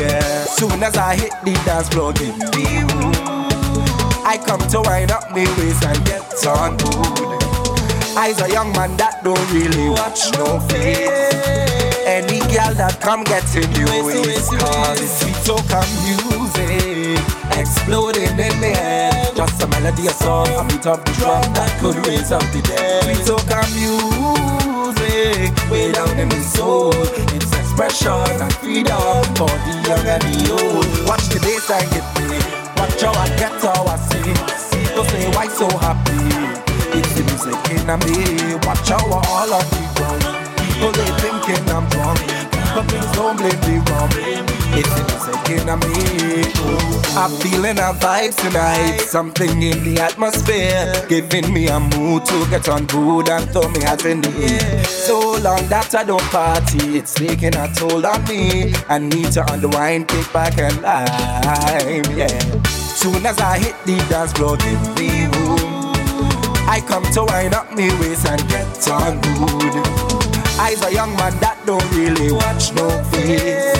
Yeah. 0.00 0.44
Soon 0.44 0.82
as 0.82 0.96
I 0.96 1.16
hit 1.16 1.32
the 1.44 1.52
dance 1.64 1.88
floor, 1.88 2.12
me 2.12 2.80
room. 2.94 3.14
I 4.26 4.38
come 4.44 4.60
to 4.70 4.80
wind 4.82 5.10
up 5.10 5.30
my 5.30 5.44
waist 5.58 5.84
and 5.84 6.04
get 6.06 6.46
on 6.46 6.76
board. 6.76 7.33
I's 8.16 8.40
a 8.40 8.48
young 8.48 8.70
man 8.72 8.96
that 8.96 9.24
don't 9.24 9.42
really 9.50 9.90
watch 9.90 10.30
no 10.38 10.60
face. 10.70 11.10
Any 12.06 12.38
girl 12.46 12.70
that 12.78 13.02
come 13.02 13.24
get 13.24 13.42
in 13.58 13.66
you 13.74 13.90
waist, 14.06 14.54
cause 14.54 15.02
it's 15.02 15.18
sweet 15.18 15.34
soca 15.42 15.82
music 16.06 17.18
exploding 17.58 18.38
in 18.38 18.54
the 18.62 18.70
head. 18.70 19.34
Just 19.34 19.62
a 19.62 19.66
melody, 19.66 20.06
a 20.06 20.14
song, 20.14 20.46
a 20.46 20.62
beat 20.62 20.86
of 20.86 21.02
the 21.02 21.12
drum 21.18 21.42
that 21.58 21.74
could 21.82 21.98
raise 22.06 22.30
up 22.30 22.46
the 22.54 22.62
dead. 22.62 23.02
Sweet 23.02 23.26
soca 23.26 23.66
music 23.74 25.50
way 25.66 25.90
down 25.90 26.14
in 26.14 26.28
the 26.28 26.40
soul. 26.40 26.94
It's 27.34 27.50
expression 27.50 28.14
and 28.14 28.54
freedom 28.62 29.26
for 29.34 29.50
the 29.66 29.74
young 29.90 30.06
and 30.06 30.22
the 30.22 30.54
old. 30.54 30.86
Watch 31.10 31.26
the 31.34 31.42
bass 31.42 31.66
and 31.66 31.90
get 31.90 32.06
me. 32.22 32.38
Watch 32.78 33.02
how 33.02 33.10
I 33.10 33.26
get 33.34 33.58
how 33.58 33.90
I 33.90 33.98
sing. 34.06 34.38
People 34.70 35.04
say 35.10 35.26
why 35.34 35.48
so 35.48 35.66
happy. 35.82 36.63
It's 36.96 37.12
the 37.14 37.22
music 37.26 37.58
in 37.74 37.86
me. 38.06 38.54
Watch 38.66 38.88
how 38.88 39.02
I 39.02 39.20
all 39.28 39.52
on 39.52 39.64
the 39.70 39.82
ground. 39.96 40.24
People 40.58 40.92
they 40.92 41.10
thinking 41.18 41.64
I'm 41.70 41.88
drunk. 41.90 42.20
But 42.74 42.86
please 42.88 43.10
don't 43.12 43.36
blame 43.36 43.60
me 43.66 43.82
wrong. 43.90 44.10
It's 44.78 44.90
the 44.94 45.02
music 45.10 45.46
in 45.54 45.66
me. 45.82 46.94
I'm 47.16 47.30
feeling 47.38 47.78
a 47.78 47.94
vibe 47.94 48.34
tonight. 48.36 48.98
Something 49.00 49.62
in 49.62 49.84
the 49.84 50.00
atmosphere. 50.00 50.92
Giving 51.08 51.52
me 51.52 51.68
a 51.68 51.78
mood 51.78 52.24
to 52.26 52.46
get 52.50 52.68
on 52.68 52.86
board 52.86 53.28
and 53.28 53.48
throw 53.50 53.68
me 53.68 53.82
hands 53.82 54.04
in 54.04 54.20
the 54.20 54.30
air. 54.30 54.84
So 54.84 55.38
long 55.38 55.66
that 55.68 55.94
I 55.94 56.04
don't 56.04 56.22
party. 56.30 56.98
It's 56.98 57.14
taking 57.14 57.54
a 57.56 57.72
toll 57.74 58.04
on 58.06 58.24
me. 58.24 58.74
I 58.88 58.98
need 58.98 59.32
to 59.32 59.52
unwind, 59.52 60.08
kick 60.08 60.32
back 60.32 60.58
and 60.58 60.80
live. 60.82 62.16
Yeah. 62.16 62.62
Soon 62.70 63.26
as 63.26 63.38
I 63.38 63.58
hit 63.58 63.76
the 63.84 63.96
dance 64.08 64.32
floor, 64.32 64.56
give 64.56 64.98
me 64.98 65.26
room. 65.26 65.53
I 66.74 66.80
come 66.80 67.04
to 67.12 67.22
wind 67.22 67.54
up 67.54 67.72
me 67.72 67.86
waist 68.00 68.26
and 68.26 68.42
get 68.48 68.88
on 68.90 69.20
good. 69.22 69.78
I's 70.58 70.82
a 70.82 70.92
young 70.92 71.14
man 71.14 71.38
that 71.38 71.62
don't 71.64 71.86
really 71.94 72.32
watch 72.32 72.74
no 72.74 72.90
face. 73.14 73.78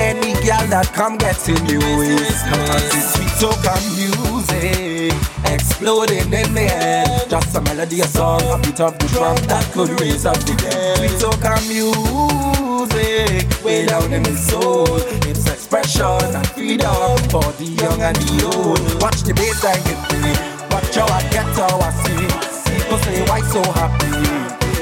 Any 0.00 0.32
girl 0.40 0.64
that 0.72 0.88
come 0.94 1.18
gets 1.18 1.50
in 1.50 1.60
the 1.68 1.76
waist, 1.76 2.48
cause 2.48 2.96
it's 2.96 3.12
sweet 3.12 3.28
soca 3.36 3.76
music 3.92 5.12
exploding 5.52 6.32
in 6.32 6.54
the 6.54 6.64
head. 6.64 7.28
Just 7.28 7.56
a 7.56 7.60
melody, 7.60 8.00
a 8.00 8.06
song, 8.06 8.40
a 8.40 8.56
beat 8.56 8.80
of 8.80 8.98
the 8.98 9.06
drum 9.12 9.36
that 9.52 9.70
could 9.74 10.00
raise 10.00 10.24
up 10.24 10.38
the 10.48 10.56
dead. 10.56 10.96
Sweet 10.96 11.20
soca 11.20 11.60
music 11.68 13.44
way 13.62 13.84
down 13.84 14.10
in 14.14 14.22
the 14.22 14.34
soul. 14.34 14.96
It's 15.28 15.46
expression 15.46 16.24
and 16.32 16.46
freedom 16.56 17.20
for 17.28 17.44
the 17.60 17.68
young 17.68 18.00
and 18.00 18.16
the 18.16 18.48
old. 18.48 18.80
Watch 19.02 19.20
the 19.28 19.34
bass 19.34 19.62
and 19.62 19.84
get 19.84 20.00
me. 20.22 20.53
How 20.94 21.06
I 21.10 21.22
get 21.28 21.42
how 21.58 21.82
I 21.82 21.90
sing. 22.06 22.30
People 22.70 22.98
say 23.02 23.18
why 23.26 23.42
so 23.50 23.58
happy. 23.74 24.14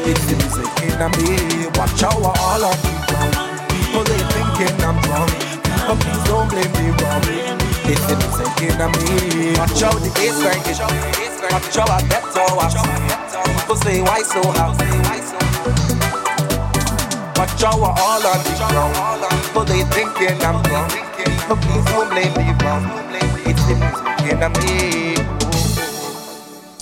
It's 0.04 0.20
the 0.28 0.36
music 0.36 0.68
in 0.84 1.00
me. 1.16 1.72
Watch 1.72 2.04
how 2.04 2.12
all 2.20 2.64
on 2.68 2.76
the 2.84 2.92
ground. 3.08 3.32
People 3.72 4.04
they 4.04 4.20
thinking 4.28 4.76
I'm 4.84 5.00
drunk. 5.00 5.32
But 5.88 5.96
please 6.04 6.24
don't 6.28 6.52
blame 6.52 6.68
me 6.76 6.92
wrong. 7.00 7.24
It's 7.88 8.04
the 8.04 8.20
music 8.20 8.52
in 8.60 8.76
me. 8.92 9.56
Watch 9.56 9.80
how 9.80 9.96
the 9.96 10.12
bass 10.12 10.36
line 10.44 10.60
is. 10.68 10.84
Watch 11.48 11.76
how 11.80 11.88
I 11.88 12.04
get 12.04 12.28
how 12.36 12.60
I 12.60 12.68
sing. 12.68 13.08
People 13.56 13.76
say 13.76 14.02
why 14.02 14.20
so 14.20 14.44
happy. 14.52 14.92
Watch 17.40 17.64
I 17.64 17.72
all 17.72 17.88
on 17.88 18.38
the 18.44 18.52
ground. 18.68 19.32
People 19.48 19.64
they 19.64 19.82
thinking 19.96 20.36
I'm 20.44 20.60
drunk. 20.60 20.92
But 21.48 21.56
please 21.64 21.84
don't 21.88 22.10
blame 22.12 22.34
me 22.36 22.52
wrong. 22.60 22.84
It's 23.48 23.64
the 23.64 23.80
music 23.80 24.28
in 24.28 24.52
me. 24.60 25.41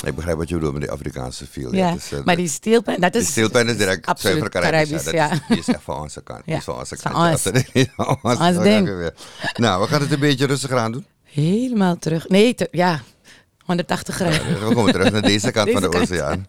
Ik 0.06 0.14
begrijp 0.14 0.36
wat 0.36 0.48
je 0.48 0.54
bedoelt 0.54 0.72
met 0.72 0.82
die 0.82 0.90
Afrikaanse 0.90 1.46
feel. 1.46 1.74
Ja, 1.74 1.96
eh, 2.10 2.18
maar 2.24 2.36
die 2.36 2.48
steelpen, 2.48 3.00
dat 3.00 3.14
is... 3.14 3.20
Die 3.22 3.30
steelpen 3.30 3.68
is 3.68 3.76
direct 3.76 4.20
zuiver 4.20 4.48
Caribisch. 4.48 4.88
Caribisch, 5.04 5.10
ja. 5.10 5.28
Dat 5.28 5.30
ja. 5.30 5.32
is, 5.32 5.40
die 5.48 5.58
is 5.58 5.68
echt 5.68 5.82
van 5.82 6.00
onze 6.00 6.22
kant. 6.22 6.44
Die 6.44 6.52
Ja, 6.52 6.58
is 6.58 6.64
van 6.64 6.78
onze 6.78 6.96
van 6.96 7.12
kant. 7.12 7.24
Ja, 7.24 7.30
ons. 7.32 7.42
dat 7.42 7.54
is 7.54 7.72
niet 7.72 7.90
van 7.96 8.18
ons. 8.22 8.62
Ding. 8.62 8.86
weer. 8.86 9.14
Nou, 9.54 9.82
we 9.82 9.88
gaan 9.88 10.00
het 10.00 10.12
een 10.12 10.20
beetje 10.20 10.46
rustiger 10.46 10.78
aan 10.78 10.92
doen. 10.92 11.06
Helemaal 11.22 11.98
terug. 11.98 12.28
Nee, 12.28 12.54
te- 12.54 12.68
ja, 12.70 13.00
180 13.64 14.14
graden. 14.14 14.68
We 14.68 14.74
komen 14.74 14.92
terug 14.92 15.12
naar 15.12 15.22
deze 15.22 15.50
kant 15.50 15.70
van 15.80 15.82
de 15.82 15.98
oceaan. 16.00 16.46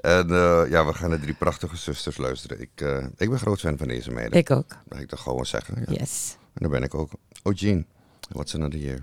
En 0.00 0.30
eh, 0.30 0.62
ja, 0.70 0.86
we 0.86 0.94
gaan 0.94 1.10
naar 1.10 1.20
drie 1.20 1.34
prachtige 1.34 1.76
zusters 1.76 2.16
luisteren. 2.16 2.60
Ik, 2.60 2.70
eh, 2.74 3.04
ik 3.16 3.30
ben 3.30 3.38
groot 3.38 3.60
fan 3.60 3.76
van 3.78 3.88
deze 3.88 4.10
meiden. 4.10 4.38
Ik 4.38 4.50
ook. 4.50 4.76
Mag 4.88 5.00
ik 5.00 5.08
dat 5.08 5.18
gewoon 5.18 5.46
zeggen? 5.46 5.84
Ja. 5.88 5.94
Yes. 6.00 6.36
En 6.54 6.60
daar 6.60 6.70
ben 6.70 6.82
ik 6.82 6.94
ook. 6.94 7.10
Oh, 7.42 7.54
Jean, 7.54 7.86
what's 8.28 8.54
another 8.54 8.78
year? 8.80 8.98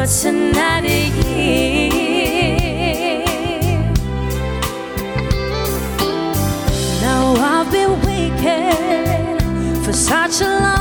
Another 0.00 0.88
year? 0.88 1.90
Now 7.02 7.34
I've 7.36 7.70
been 7.70 8.00
waiting 8.00 9.84
for 9.84 9.92
such 9.92 10.40
a 10.40 10.48
long 10.48 10.79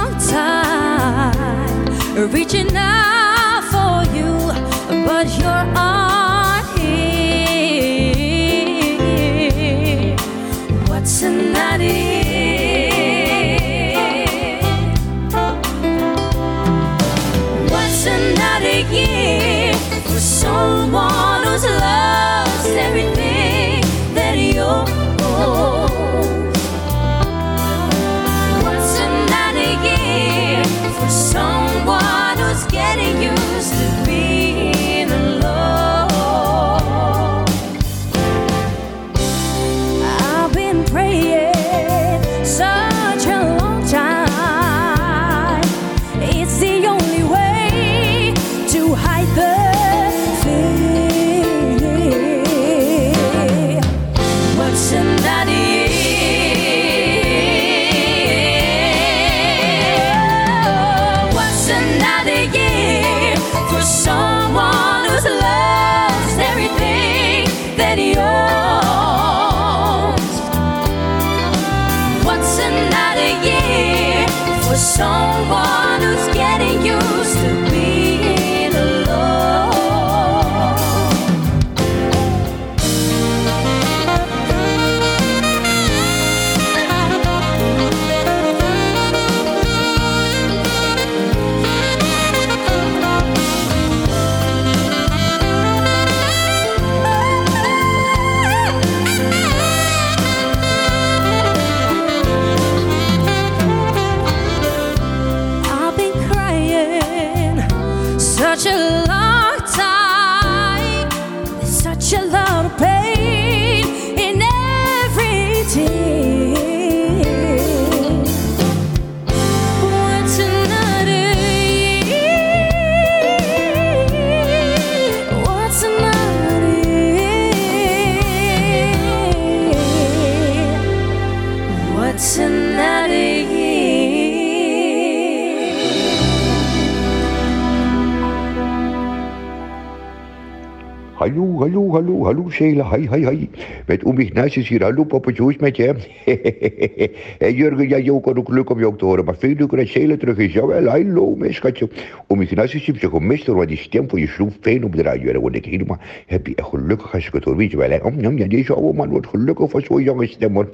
Hallo, 141.92 142.26
hallo, 142.26 142.50
Sheila, 142.52 142.84
hi, 142.84 143.08
hi, 143.08 143.26
hi. 143.26 143.50
Met 143.88 144.04
Oom 144.06 144.20
Ignatius 144.20 144.68
hier, 144.70 144.84
hallo 144.84 145.06
papa, 145.06 145.32
hoe 145.38 145.52
is 145.52 145.58
met 145.58 145.76
je? 145.76 145.96
hey, 147.42 147.54
Jurgen, 147.54 147.90
ja, 147.90 147.98
jou 147.98 148.22
kan 148.22 148.38
ook 148.38 148.50
leuk 148.50 148.70
om 148.70 148.80
jou 148.80 148.96
te 148.98 149.06
horen, 149.06 149.26
maar 149.26 149.36
veel 149.38 149.56
leuker 149.58 149.78
dat 149.78 149.88
Sheila 149.88 150.18
terug 150.18 150.38
is. 150.38 150.54
Jawel, 150.54 150.86
hallo, 150.86 151.36
mijn 151.36 151.54
schatje. 151.54 151.90
Oom 152.28 152.42
Ignatius 152.42 152.86
heeft 152.86 153.02
je 153.02 153.10
gemist 153.10 153.46
hoor, 153.46 153.56
want 153.56 153.68
die 153.68 153.78
stem 153.78 154.10
van 154.10 154.20
je 154.20 154.28
sloeg 154.28 154.54
fijn 154.62 154.84
op 154.84 154.96
de 154.96 155.02
radio. 155.02 155.32
Dan 155.32 155.42
word 155.42 155.56
ik 155.56 155.66
helemaal 155.66 155.98
happy 156.28 156.54
en 156.56 156.66
gelukkig 156.66 157.14
als 157.14 157.28
ik 157.28 157.34
het 157.34 157.44
hoor. 157.44 157.56
Weet 157.56 157.72
je 157.72 157.78
wel? 157.78 158.00
Om, 158.04 158.26
om, 158.26 158.38
ja, 158.38 158.48
deze 158.48 158.74
oude 158.74 158.98
man 158.98 159.10
wordt 159.10 159.28
gelukkig 159.28 159.70
van 159.70 159.82
zo'n 159.82 160.04
jonge 160.04 160.28
stem 160.28 160.58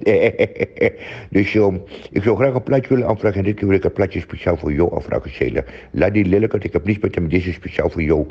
dus 1.29 1.53
um, 1.53 1.81
ik 2.11 2.23
zou 2.23 2.35
graag 2.35 2.53
een 2.53 2.63
plaatje 2.63 2.89
willen 2.89 3.07
aanvragen 3.07 3.37
en 3.37 3.45
dit 3.45 3.55
keer 3.55 3.67
wil 3.67 3.77
ik 3.77 3.83
een 3.83 3.91
plaatje 3.91 4.19
speciaal 4.19 4.57
voor 4.57 4.73
jou 4.73 4.95
aanvragen, 4.95 5.31
Sheila. 5.31 5.63
Laat 5.91 6.13
die 6.13 6.39
ik 6.39 6.73
heb 6.73 6.85
niets 6.85 6.99
met 6.99 7.15
hem, 7.15 7.29
deze 7.29 7.49
is 7.49 7.55
speciaal 7.55 7.89
voor 7.89 8.01
jou. 8.01 8.25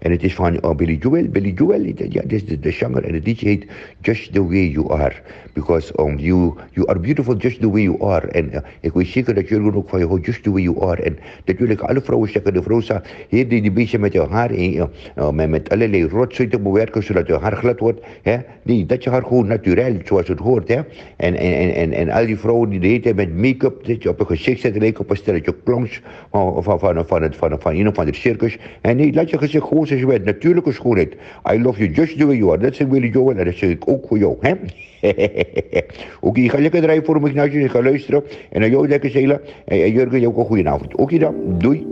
En 0.00 0.10
het 0.10 0.22
is 0.22 0.34
van 0.34 0.54
uh, 0.54 0.74
Billy 0.74 0.98
Joel, 1.00 1.28
Billy 1.28 1.52
Joel, 1.54 1.84
ja, 2.08 2.22
dit 2.26 2.42
is 2.42 2.46
de, 2.48 2.58
de 2.58 2.70
zanger 2.70 3.04
en 3.04 3.12
de 3.12 3.20
DJ 3.20 3.44
heet 3.44 3.66
Just 4.00 4.32
The 4.32 4.46
Way 4.46 4.68
You 4.68 4.90
Are. 4.90 5.14
Because 5.52 5.92
um, 5.98 6.18
you, 6.18 6.54
you 6.72 6.86
are 6.86 6.98
beautiful 6.98 7.34
just 7.36 7.60
the 7.60 7.70
way 7.70 7.82
you 7.82 8.02
are. 8.02 8.28
En 8.28 8.48
uh, 8.52 8.58
ik 8.80 8.92
weet 8.92 9.06
zeker 9.06 9.34
dat 9.34 9.48
jullie 9.48 9.74
ook 9.74 9.88
van 9.88 9.98
je 9.98 10.06
houdt 10.06 10.26
just 10.26 10.42
the 10.42 10.50
way 10.50 10.62
you 10.62 10.80
are. 10.80 11.02
En 11.02 11.18
ik 11.44 11.80
alle 11.80 12.00
vrouwen 12.00 12.30
zeggen, 12.30 12.54
de 12.54 12.62
vrouw 12.62 12.80
staat 12.80 13.06
hier 13.28 13.48
die, 13.48 13.62
die 13.62 13.72
bezig 13.72 14.00
met 14.00 14.12
je 14.12 14.26
haar 14.28 14.50
en 14.50 14.74
uh, 14.74 14.84
uh, 15.18 15.30
met, 15.30 15.48
met 15.48 15.70
allerlei 15.70 16.04
rotzooi 16.08 16.48
te 16.48 16.60
bewerken 16.60 17.02
zodat 17.02 17.26
je 17.26 17.38
haar 17.38 17.56
glad 17.56 17.78
wordt. 17.78 18.00
Hè? 18.22 18.36
Nee, 18.62 18.86
dat 18.86 19.04
je 19.04 19.10
haar 19.10 19.22
gewoon 19.22 19.46
natuurlijk 19.46 20.06
zoals 20.06 20.28
het 20.28 20.38
hoort. 20.38 20.68
Hè? 20.68 20.80
En, 21.16 21.34
en, 21.34 21.34
en, 21.36 21.74
en, 21.74 21.92
en 21.92 22.10
al 22.10 22.26
die 22.26 22.38
vrouwen 22.38 22.68
die 22.68 22.80
de 22.80 22.86
hele 22.86 23.00
tijd 23.00 23.16
met 23.16 23.36
make-up 23.36 23.86
dat 23.86 24.02
je 24.02 24.08
op 24.08 24.18
je 24.18 24.26
gezicht 24.26 24.60
zet 24.60 24.76
lijken 24.76 25.00
op 25.00 25.10
een 25.10 25.16
stelletje 25.16 25.54
klons 25.64 26.00
van, 26.30 26.62
van, 26.62 26.78
van, 26.78 27.06
van, 27.06 27.22
het, 27.22 27.36
van, 27.36 27.56
van 27.60 27.74
een 27.74 27.88
of 27.88 27.98
ander 27.98 28.14
circus. 28.14 28.58
En 28.80 28.96
nee, 28.96 29.12
laat 29.12 29.30
je 29.30 29.38
gezicht 29.38 29.66
gewoon 29.66 29.86
zoals 29.86 30.02
je. 30.02 30.20
Natuurlijke 30.24 30.72
schoonheid. 30.72 31.16
I 31.52 31.60
love 31.62 31.78
you 31.78 31.90
just 31.90 32.15
you 32.16 32.50
are. 32.50 32.58
Dat 32.58 32.74
zegt 32.74 32.90
Willy 32.90 33.08
Joel 33.08 33.30
en 33.30 33.44
dat 33.44 33.54
zeg 33.54 33.70
ik 33.70 33.88
ook 33.88 34.06
voor 34.08 34.18
jou. 34.18 34.36
Hè? 34.40 34.52
Oké, 36.20 36.40
ik 36.40 36.50
ga 36.50 36.58
lekker 36.58 36.82
draaien 36.82 37.04
voor 37.04 37.20
me, 37.20 37.28
Ignatius. 37.28 37.64
Ik 37.64 37.70
ga 37.70 37.82
luisteren. 37.82 38.22
En 38.50 38.62
aan 38.62 38.70
jou 38.70 38.88
lekker 38.88 39.10
Sheila. 39.10 39.40
En, 39.64 39.82
en 39.82 39.92
Jurgen, 39.92 40.20
jou 40.20 40.32
ook 40.32 40.38
een 40.38 40.44
goede 40.44 40.68
avond. 40.68 40.96
Oké 40.96 41.18
dan, 41.18 41.34
doei. 41.58 41.86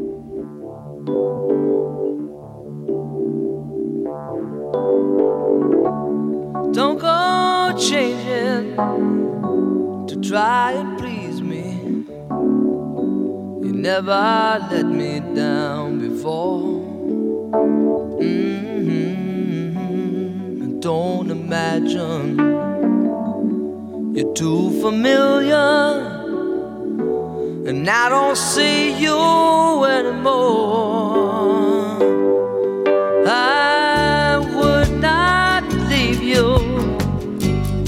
Don't 6.73 7.01
go 7.01 7.73
changing 7.79 8.75
to 10.07 10.21
try 10.21 10.73
and 10.73 10.99
please 10.99 11.41
me. 11.41 12.05
You 13.63 13.73
never 13.73 14.59
let 14.71 14.87
me 14.87 15.21
down 15.35 15.99
before. 15.99 16.83
Mhm. 18.21 18.94
Don't 20.85 21.31
imagine 21.31 22.37
you're 24.15 24.35
too 24.35 24.83
familiar. 24.83 25.57
And 27.67 27.89
I 27.89 28.11
don't 28.11 28.37
see 28.37 28.93
you 28.93 29.19
anymore. 29.85 31.07
I 33.27 34.37
would 34.57 35.01
not 35.01 35.65
leave 35.89 36.23
you 36.23 36.55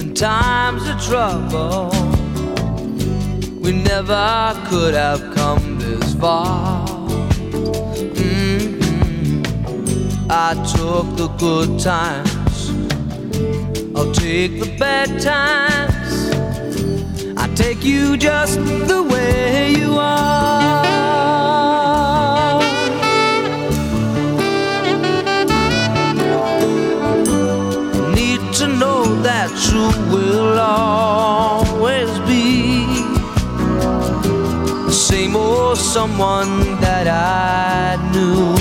in 0.01 0.15
times 0.15 0.89
of 0.89 0.99
trouble. 0.99 1.91
We 3.61 3.73
never 3.73 4.55
could 4.69 4.95
have 4.95 5.23
come 5.35 5.79
this 5.79 6.15
far. 6.15 6.87
Mhm. 8.17 8.65
I 10.31 10.55
took 10.75 11.07
the 11.21 11.29
good 11.37 11.79
times, 11.79 12.36
I'll 13.97 14.13
take 14.13 14.61
the 14.61 14.77
bad 14.79 15.09
times. 15.23 16.31
I 17.39 17.49
take 17.55 17.83
you 17.83 18.19
just 18.19 18.59
the 18.61 19.03
way 19.03 19.71
you 19.71 19.97
are. 19.99 20.83
Need 28.15 28.43
to 28.61 28.69
know 28.69 29.05
that 29.23 29.51
you 29.71 29.87
will 30.13 30.59
always 30.59 32.11
be 32.29 32.85
the 34.85 34.93
same 34.93 35.35
old 35.37 35.79
someone 35.79 36.79
that 36.83 37.07
I 37.09 37.97
knew. 38.13 38.56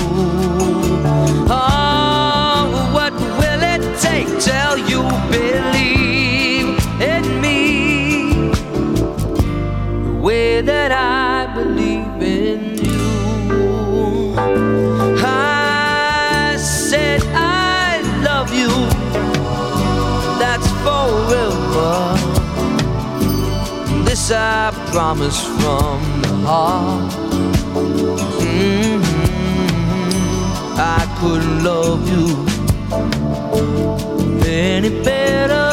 That 10.62 10.92
I 10.92 11.54
believe 11.54 12.22
in 12.22 12.78
you. 12.78 14.36
I 15.26 16.56
said 16.58 17.22
I 17.34 18.02
love 18.24 18.54
you. 18.54 18.70
That's 20.40 20.68
forever. 20.86 22.16
This 24.06 24.32
I 24.32 24.72
promise 24.92 25.40
from 25.58 26.00
the 26.22 26.34
heart. 26.48 27.12
Mhm. 28.40 29.02
I 30.78 31.02
couldn't 31.20 31.64
love 31.64 32.02
you 32.14 32.28
any 34.48 34.92
better. 35.04 35.70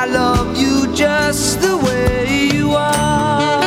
I 0.00 0.06
love 0.06 0.56
you 0.56 0.63
just 0.94 1.60
the 1.60 1.76
way 1.76 2.48
you 2.52 2.70
are. 2.70 3.63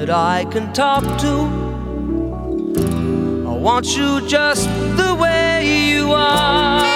That 0.00 0.08
I 0.08 0.46
can 0.46 0.72
talk 0.72 1.02
to. 1.20 1.34
I 3.46 3.52
want 3.52 3.94
you 3.98 4.26
just 4.26 4.66
the 4.96 5.14
way 5.20 5.90
you 5.92 6.12
are. 6.12 6.89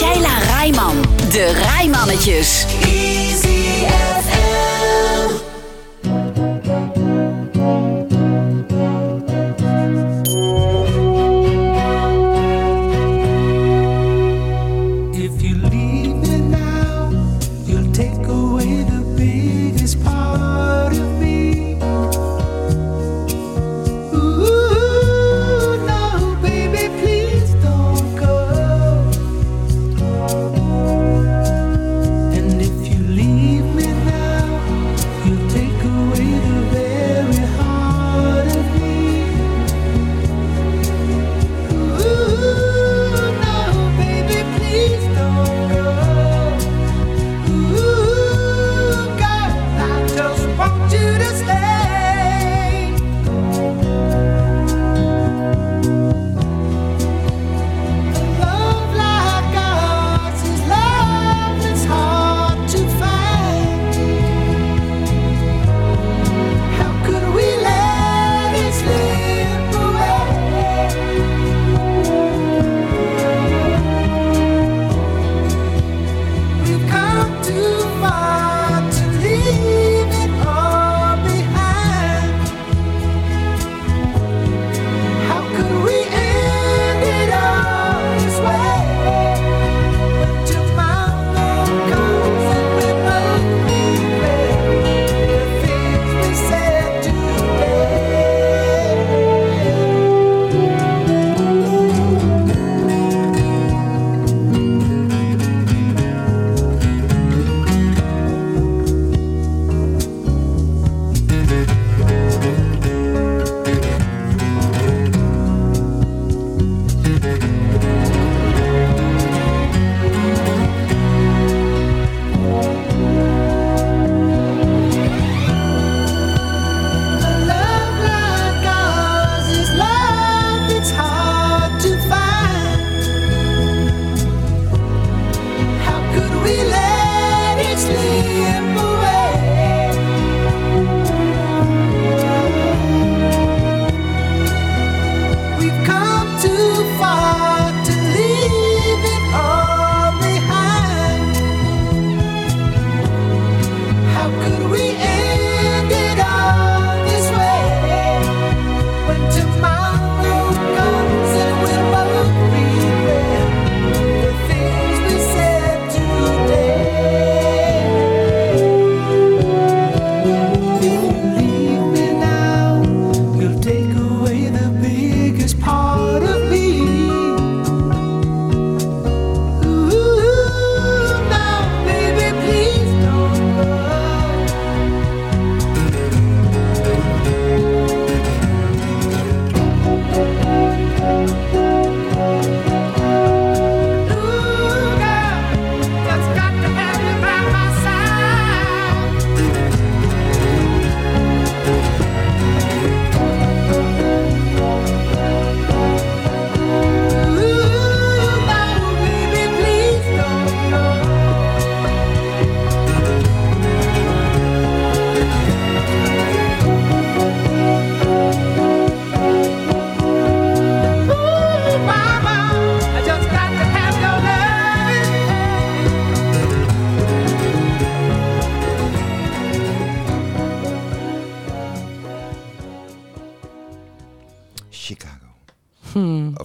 Sheila 0.00 0.38
Rijman. 0.56 1.04
De 1.30 1.52
Rijmannetjes. 1.76 2.66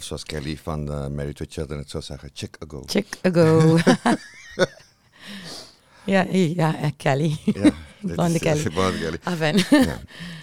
Of 0.05 0.11
zoals 0.11 0.23
Kelly 0.23 0.57
van 0.63 0.91
uh, 0.91 1.07
Married 1.07 1.39
with 1.39 1.53
Children 1.53 1.77
het 1.79 1.89
zou 1.89 2.03
zeggen, 2.03 2.29
chick 2.33 2.55
ago. 2.59 2.83
Chick 2.85 3.07
ago. 3.21 3.77
ja, 6.13 6.25
ja, 6.29 6.75
ja, 6.81 6.91
Kelly. 6.97 7.37
Ja, 7.45 7.71
Blonde 8.01 8.33
is- 8.33 8.39
Kelly. 8.39 8.69
Blonde 8.73 8.97
Kelly. 8.99 9.17
Aven. 9.23 9.57
Ja. 9.57 9.99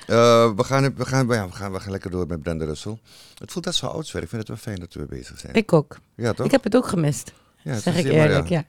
Eh, 0.07 0.53
we, 0.57 0.65
gaan, 0.65 0.95
we, 0.95 1.07
gaan, 1.07 1.27
ja, 1.27 1.47
we, 1.47 1.53
gaan, 1.53 1.73
we 1.73 1.81
gaan 1.81 1.91
lekker 1.91 2.11
door 2.11 2.27
met 2.27 2.43
Brenda 2.43 2.65
Russell. 2.65 2.99
Het 3.39 3.53
voelt 3.53 3.67
als 3.67 3.77
zo 3.77 3.87
oudswerk. 3.87 4.25
Ik 4.25 4.31
vind 4.31 4.41
het 4.41 4.51
wel 4.51 4.59
fijn 4.75 4.79
dat 4.81 4.95
we 4.95 5.05
bezig 5.17 5.39
zijn. 5.39 5.55
Ik 5.55 5.73
ook. 5.73 5.99
Ja, 6.15 6.33
toch? 6.33 6.47
Ik 6.47 6.53
heb 6.53 6.65
het 6.65 6.77
ook 6.77 6.87
gemist. 6.87 7.33
Ja, 7.63 7.79
zeg 7.79 7.97
ik 7.97 8.05
maar, 8.05 8.13
eerlijk, 8.15 8.49
ja. 8.49 8.65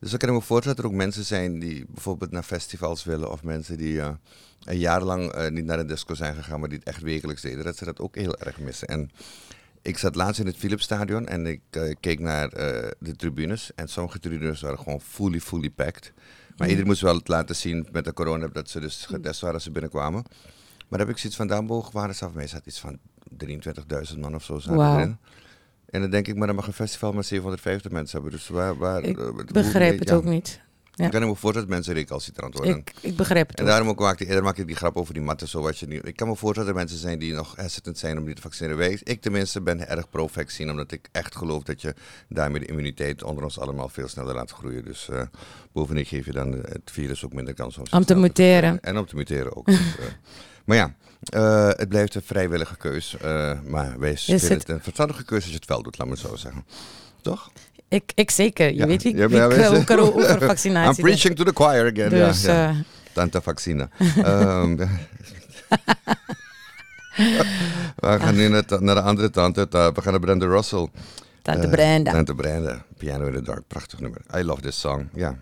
Dus 0.00 0.10
dan 0.10 0.18
kan 0.18 0.28
ik 0.28 0.34
me 0.34 0.40
voorstellen 0.40 0.76
dat 0.76 0.84
er 0.84 0.90
ook 0.90 0.96
mensen 0.96 1.24
zijn 1.24 1.58
die 1.58 1.84
bijvoorbeeld 1.88 2.30
naar 2.30 2.42
festivals 2.42 3.04
willen. 3.04 3.30
Of 3.30 3.42
mensen 3.42 3.76
die 3.76 4.00
eh, 4.00 4.10
een 4.64 4.78
jaar 4.78 5.02
lang 5.02 5.32
eh, 5.32 5.50
niet 5.50 5.64
naar 5.64 5.78
een 5.78 5.86
disco 5.86 6.14
zijn 6.14 6.34
gegaan, 6.34 6.60
maar 6.60 6.68
die 6.68 6.78
het 6.78 6.86
echt 6.86 7.02
wekelijks 7.02 7.42
deden. 7.42 7.64
Dat 7.64 7.76
ze 7.76 7.84
dat 7.84 8.00
ook 8.00 8.14
heel 8.14 8.38
erg 8.38 8.58
missen. 8.58 8.88
En 8.88 9.10
ik 9.82 9.98
zat 9.98 10.14
laatst 10.14 10.40
in 10.40 10.46
het 10.46 10.56
Philipsstadion 10.56 11.26
en 11.26 11.46
ik 11.46 11.60
eh, 11.70 11.94
keek 12.00 12.20
naar 12.20 12.48
eh, 12.48 12.90
de 12.98 13.16
tribunes. 13.16 13.70
En 13.74 13.88
sommige 13.88 14.18
tribunes 14.18 14.60
waren 14.60 14.78
gewoon 14.78 15.00
fully, 15.00 15.40
fully 15.40 15.70
packed. 15.70 16.12
Maar 16.56 16.68
iedereen 16.68 16.88
moest 16.88 17.00
wel 17.00 17.16
het 17.16 17.28
laten 17.28 17.56
zien 17.56 17.88
met 17.92 18.04
de 18.04 18.12
corona 18.12 18.48
dat 18.48 18.70
ze 18.70 18.80
dus 18.80 19.06
getest 19.06 19.40
waren 19.40 19.54
als 19.54 19.64
ze 19.64 19.70
binnenkwamen. 19.70 20.22
Maar 20.88 20.98
dan 20.98 21.00
heb 21.00 21.08
ik 21.08 21.18
zoiets 21.18 21.38
van, 21.38 21.46
daarboven 21.46 21.92
waren 21.92 22.14
ze 22.14 22.24
af. 22.24 22.32
Zat 22.44 22.66
iets 22.66 22.80
van 22.80 22.98
23.000 24.12 24.18
man 24.18 24.34
of 24.34 24.44
zo 24.44 24.58
zaten 24.58 24.96
erin. 24.96 25.18
En 25.86 26.00
dan 26.00 26.10
denk 26.10 26.28
ik, 26.28 26.36
maar 26.36 26.46
dan 26.46 26.56
mag 26.56 26.66
een 26.66 26.72
festival 26.72 27.12
maar 27.12 27.24
750 27.24 27.90
mensen 27.90 28.20
hebben. 28.20 28.38
Dus 28.38 28.48
waar... 28.48 28.76
waar 28.76 29.02
Ik 29.02 29.18
eh, 29.18 29.52
begrijp 29.52 29.98
het 29.98 30.08
ja. 30.08 30.14
ook 30.14 30.24
niet. 30.24 30.60
Ja. 30.94 31.04
Ik 31.04 31.10
kan 31.10 31.20
me 31.20 31.26
voorstellen 31.26 31.60
dat 31.68 31.68
mensen 31.68 31.94
recalcitrant 31.94 32.54
worden. 32.54 32.76
Ik, 32.76 32.92
ik 33.00 33.16
begrijp 33.16 33.48
het 33.48 33.56
en 33.58 33.64
ook. 33.64 33.70
daarom 33.70 33.88
ook 33.88 33.98
maak 33.98 34.20
ik, 34.20 34.28
eerder 34.28 34.58
ik 34.58 34.66
die 34.66 34.76
grap 34.76 34.96
over 34.96 35.14
die 35.14 35.22
matten. 35.22 35.48
Zo 35.48 35.60
wat 35.60 35.78
je 35.78 35.86
niet, 35.86 36.06
ik 36.06 36.16
kan 36.16 36.28
me 36.28 36.36
voorstellen 36.36 36.68
dat 36.68 36.78
er 36.78 36.84
mensen 36.84 36.98
zijn 37.08 37.18
die 37.18 37.32
nog 37.32 37.56
hesitant 37.56 37.98
zijn 37.98 38.18
om 38.18 38.24
niet 38.24 38.36
te 38.36 38.42
vaccineren. 38.42 38.78
Wij, 38.78 39.00
ik 39.02 39.20
tenminste 39.20 39.60
ben 39.60 39.88
erg 39.88 40.10
pro-vaccin, 40.10 40.70
omdat 40.70 40.92
ik 40.92 41.08
echt 41.12 41.36
geloof 41.36 41.62
dat 41.62 41.80
je 41.82 41.94
daarmee 42.28 42.60
de 42.60 42.66
immuniteit 42.66 43.22
onder 43.22 43.44
ons 43.44 43.58
allemaal 43.58 43.88
veel 43.88 44.08
sneller 44.08 44.34
laat 44.34 44.50
groeien. 44.50 44.84
Dus 44.84 45.08
eh 45.08 45.22
bovendien 45.72 46.06
geef 46.06 46.24
je 46.26 46.32
dan 46.32 46.52
het 46.52 46.80
virus 46.92 47.24
ook 47.24 47.32
minder 47.32 47.54
kans 47.54 47.78
om 47.78 47.84
Om 47.90 48.04
te 48.04 48.14
muteren. 48.14 48.80
En 48.80 48.98
om 48.98 49.06
te 49.06 49.16
muteren 49.16 49.56
ook. 49.56 49.66
Dus, 49.66 49.76
eh, 49.98 50.04
maar 50.66 50.76
ja, 50.76 50.94
eh, 51.22 51.68
het 51.78 51.88
blijft 51.88 52.14
een 52.14 52.22
vrijwillige 52.22 52.76
keus. 52.76 53.16
eh, 53.16 53.60
maar 53.60 53.98
wij 53.98 54.16
vinden 54.16 54.48
het- 54.58 54.68
een 54.68 54.80
verstandige 54.82 55.24
keuze 55.24 55.44
als 55.44 55.52
je 55.52 55.58
het 55.60 55.68
wel 55.68 55.82
doet, 55.82 55.98
laat 55.98 56.06
me 56.06 56.12
het 56.12 56.22
zo 56.22 56.36
zeggen. 56.36 56.64
Toch? 57.20 57.50
Ik, 57.92 58.12
ik 58.14 58.30
zeker. 58.30 58.66
Je 58.68 58.74
Ja. 58.74 58.86
weet 58.86 59.02
Ja, 59.02 59.10
ik 59.10 59.30
eh, 59.30 59.48
zijn- 59.54 59.74
ook 59.74 59.88
er 59.90 60.00
over 60.14 60.38
vaccinatie 60.52 60.98
I'm 60.98 61.04
preaching 61.10 61.36
to 61.36 61.44
the 61.44 61.52
choir 61.54 61.92
again. 61.92 62.08
Dus, 62.10 62.42
ja, 62.42 62.52
ja. 62.52 62.68
eh, 62.68 62.74
Tante 63.12 63.40
vaccine. 63.42 63.88
Ehm, 64.24 64.76
we 67.96 68.16
gaan 68.20 68.34
nu 68.34 68.48
naar, 68.48 68.64
naar 68.78 68.94
de 68.94 69.00
andere 69.00 69.30
tante. 69.30 69.68
Ta- 69.68 69.92
We 69.92 70.02
gaan 70.02 70.12
naar 70.12 70.20
Brenda 70.20 70.46
Russell. 70.46 70.88
Tante 71.42 71.62
Eh, 71.66 71.70
Brenda. 71.70 72.12
Tante 72.12 72.34
Brenda. 72.34 72.84
Piano 72.98 73.26
in 73.26 73.32
the 73.32 73.42
Dark. 73.42 73.62
Prachtig 73.68 74.00
nummer. 74.00 74.20
I 74.36 74.42
love 74.42 74.60
this 74.60 74.80
song. 74.80 75.08
Ja. 75.14 75.36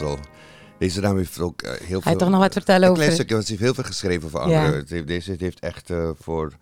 Russell. 0.00 0.18
Deze 0.78 1.00
dame 1.00 1.18
heeft 1.18 1.40
ook 1.40 1.62
eh, 1.62 1.70
heel 1.70 1.78
veel... 1.86 2.00
Hij 2.02 2.16
toch 2.16 2.28
nog 2.30 2.40
wat 2.40 2.52
vertellen 2.52 2.82
Een 2.82 2.88
over- 2.90 3.02
klein 3.02 3.14
stukje, 3.14 3.34
want 3.34 3.46
ze 3.46 3.52
heeft 3.52 3.64
heel 3.64 3.74
veel 3.74 3.84
geschreven 3.84 4.30
voor 4.30 4.40
anderen. 4.40 4.84
Heeft- 4.88 5.06
Deze 5.06 5.34
heeft 5.38 5.60
echt 5.60 5.90
eh, 5.90 6.10
voor... 6.20 6.52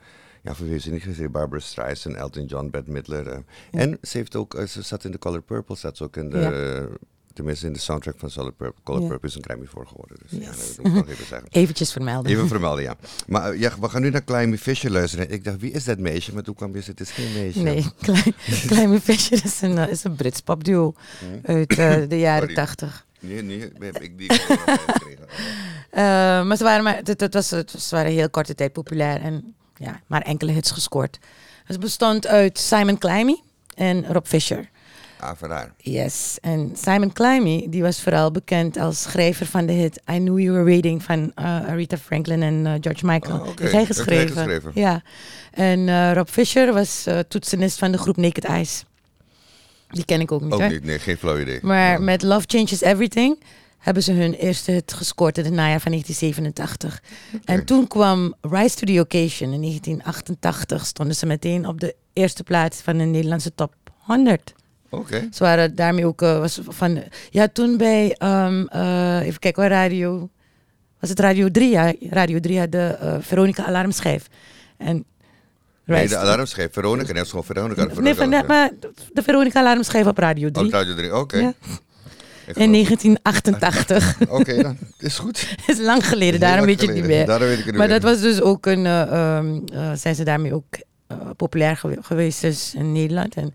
Ja, 0.42 0.54
voor 0.54 0.62
wie 0.64 0.72
heeft 0.72 0.84
ze 0.84 0.90
niet 0.90 1.02
geschreven? 1.02 1.32
Barbara 1.32 1.60
Streisand, 1.60 2.14
Elton 2.16 2.44
John, 2.44 2.68
Bette 2.70 2.90
Midler. 2.90 3.26
eh. 3.28 3.38
En 3.70 3.98
ze 4.02 4.16
heeft 4.16 4.36
ook... 4.36 4.54
eh, 4.54 4.66
ze 4.66 4.82
zat 4.82 5.04
in 5.04 5.10
de 5.10 5.18
Color 5.18 5.42
Purple, 5.42 5.76
zat 5.76 5.96
ze 5.96 6.04
ook 6.04 6.16
in 6.16 6.30
de... 6.30 6.38
Ja. 6.38 6.96
tenminste 7.32 7.66
in 7.66 7.72
de 7.72 7.78
soundtrack 7.78 8.14
van 8.18 8.30
Color 8.30 8.52
Purple. 8.52 8.82
Color. 8.82 9.08
Purple 9.08 9.28
is 9.28 9.34
een 9.34 9.42
Grammy 9.44 9.66
voor 9.66 9.86
geworden. 9.86 10.16
Dus 10.22 10.40
ja, 10.40 10.46
dat 10.50 10.76
moet 10.76 10.86
ik 10.86 10.92
nog 10.92 11.08
even 11.08 11.26
zeggen. 11.26 11.48
Eventjes 11.62 11.92
vermelden. 11.92 12.32
Even 12.32 12.48
vermelden, 12.48 12.82
ja. 12.84 12.96
Maar 13.26 13.56
ja, 13.56 13.72
we 13.80 13.88
gaan 13.88 14.02
nu 14.02 14.10
naar 14.10 14.24
Climby 14.24 14.56
Fisher 14.56 14.90
luisteren. 14.90 15.30
Ik 15.30 15.44
dacht, 15.44 15.58
wie 15.60 15.70
is 15.70 15.84
dat 15.84 15.98
meisje? 15.98 16.34
Maar 16.34 16.42
toen 16.42 16.54
kwam 16.54 16.74
je, 16.74 16.82
het 16.84 17.00
is 17.00 17.10
geen 17.10 17.32
meisje. 17.32 17.60
Nee, 17.62 17.86
Klein, 18.00 18.34
Klein 18.66 19.00
Fisher 19.10 19.40
is 19.44 19.60
een, 19.62 19.78
is 19.88 20.04
een 20.04 20.14
Brits 20.16 20.40
popduo 20.40 20.94
uit 21.42 21.78
eh, 21.78 21.96
de 22.08 22.18
jaren 22.28 22.54
tachtig. 22.54 23.06
Nee, 23.20 23.42
nee, 23.42 23.70
heb 23.80 24.00
ik 24.00 24.18
die 24.18 24.32
gekregen. 24.32 25.26
Eh, 25.90 26.02
maar 26.46 26.56
ze 26.56 26.64
waren, 26.64 26.84
maar 26.84 26.96
het, 26.96 27.20
het 27.20 27.34
was, 27.34 27.50
het, 27.50 27.70
ze 27.70 27.94
waren 27.94 28.12
heel 28.12 28.30
korte 28.30 28.54
tijd 28.54 28.72
populair 28.72 29.20
en 29.20 29.54
ja, 29.76 30.00
maar 30.06 30.22
enkele 30.22 30.52
hits 30.52 30.70
gescoord. 30.70 31.18
Het 31.64 31.80
bestond 31.80 32.26
uit 32.26 32.58
Simon 32.58 32.98
Climby 32.98 33.34
en 33.74 34.06
Rob 34.12 34.26
Fisher. 34.26 34.68
Ah, 35.20 35.30
voor 35.36 35.50
haar. 35.50 35.72
Yes, 35.76 36.38
en 36.40 36.72
Simon 36.76 37.12
Climby 37.12 37.68
die 37.68 37.82
was 37.82 38.02
vooral 38.02 38.30
bekend 38.30 38.76
als 38.78 39.02
schrijver 39.02 39.46
van 39.46 39.66
de 39.66 39.72
hit 39.72 39.96
I 40.12 40.16
Knew 40.16 40.38
You 40.38 40.52
Were 40.52 40.64
Waiting 40.64 41.02
van 41.02 41.32
eh, 41.34 41.44
Aretha 41.44 41.96
Franklin 41.96 42.42
en 42.42 42.66
eh, 42.66 42.72
George 42.80 43.06
Michael. 43.06 43.38
Oké. 43.40 43.48
Heeft 43.48 43.58
hij 43.58 43.70
Heeft 43.70 43.72
hij 43.72 43.86
geschreven. 43.86 44.36
geschreven. 44.36 44.70
Ja, 44.74 45.02
en 45.50 46.12
Rob 46.14 46.28
Fisher 46.28 46.72
was 46.72 47.06
toetsenist 47.28 47.78
van 47.78 47.92
de 47.92 47.98
groep 47.98 48.16
Naked 48.16 48.44
Eyes. 48.44 48.84
Die 49.91 50.05
ken 50.05 50.20
ik 50.20 50.32
ook 50.32 50.43
niet. 50.43 50.53
Ook 50.53 50.61
hè? 50.61 50.68
niet, 50.68 50.84
nee, 50.84 50.99
geen 50.99 51.16
flauw 51.16 51.38
idee. 51.38 51.59
Maar 51.62 52.03
met 52.03 52.22
Love 52.22 52.45
Changes 52.47 52.80
Everything 52.80 53.38
hebben 53.78 54.03
ze 54.03 54.12
hun 54.12 54.34
eerste 54.34 54.70
hit 54.70 54.93
gescoord 54.93 55.38
in 55.38 55.45
het 55.45 55.53
najaar 55.53 55.80
van 55.80 55.91
1987. 55.91 57.03
En 57.45 57.64
toen 57.64 57.86
kwam 57.86 58.34
Rise 58.41 58.76
to 58.76 58.86
the 58.86 59.01
Occasion 59.01 59.53
in 59.53 59.61
1988. 59.61 60.86
Stonden 60.86 61.16
ze 61.16 61.26
meteen 61.26 61.66
op 61.66 61.80
de 61.80 61.95
eerste 62.12 62.43
plaats 62.43 62.80
van 62.80 62.99
de 62.99 63.05
Nederlandse 63.05 63.55
top 63.55 63.74
100. 63.99 64.53
Oké. 64.91 65.28
Ze 65.32 65.45
waren 65.45 65.74
daarmee 65.74 66.07
ook 66.07 66.22
eh, 66.22 66.38
was 66.38 66.61
van. 66.68 67.03
Ja, 67.30 67.49
toen 67.49 67.76
bij. 67.76 68.14
ehm, 68.18 68.66
eh, 68.66 69.26
even 69.26 69.41
kijken 69.41 69.62
hoor, 69.62 69.70
radio. 69.70 70.28
Was 71.01 71.11
het 71.11 71.20
Radio 71.20 71.51
3? 71.51 71.70
Ja, 71.70 71.95
Radio 72.01 72.41
3 72.41 72.59
had 72.59 72.72
de 72.72 72.78
eh, 73.01 73.16
Veronica 73.20 73.64
Alarmschijf. 73.64 74.26
En. 74.76 75.05
Nee, 75.84 76.08
de 76.08 76.16
alarmschijf. 76.16 76.72
Veronica, 76.72 77.20
is 77.20 77.28
gewoon 77.28 77.44
Veronica. 77.44 77.88
Veronica 77.88 78.24
Nee, 78.24 78.42
maar 78.42 78.70
de 79.12 79.22
Veronica 79.22 79.60
Alarmschijf 79.60 80.06
op 80.06 80.18
Radio 80.18 80.50
3. 80.50 80.66
Oh, 80.66 80.72
Radio 80.72 80.94
3, 80.94 81.16
oké. 81.16 81.38
Ja. 81.38 81.52
In 82.54 82.72
1988. 82.72 84.16
Oké, 84.28 84.62
dan 84.62 84.78
is 84.98 85.18
goed. 85.18 85.54
is 85.66 85.78
lang 85.78 86.06
geleden, 86.08 86.40
daarom 86.40 86.58
lang 86.58 86.70
weet 86.70 86.80
je 86.80 86.86
het 86.86 86.96
niet 86.96 87.06
meer. 87.06 87.26
Daarom 87.26 87.46
weet 87.46 87.58
ik 87.58 87.64
het 87.64 87.74
niet 87.74 87.76
maar 87.76 87.88
dat 87.88 88.02
was 88.02 88.20
dus 88.20 88.40
ook 88.40 88.66
een, 88.66 88.86
eh, 88.86 89.02
ehm, 89.02 89.60
eh, 89.72 89.92
zijn 89.94 90.14
ze 90.14 90.24
daarmee 90.24 90.54
ook 90.54 90.64
eh, 91.06 91.16
populair 91.36 91.76
gewe- 91.76 91.98
geweest 92.00 92.40
dus 92.40 92.74
in 92.74 92.92
Nederland. 92.92 93.34
En 93.34 93.54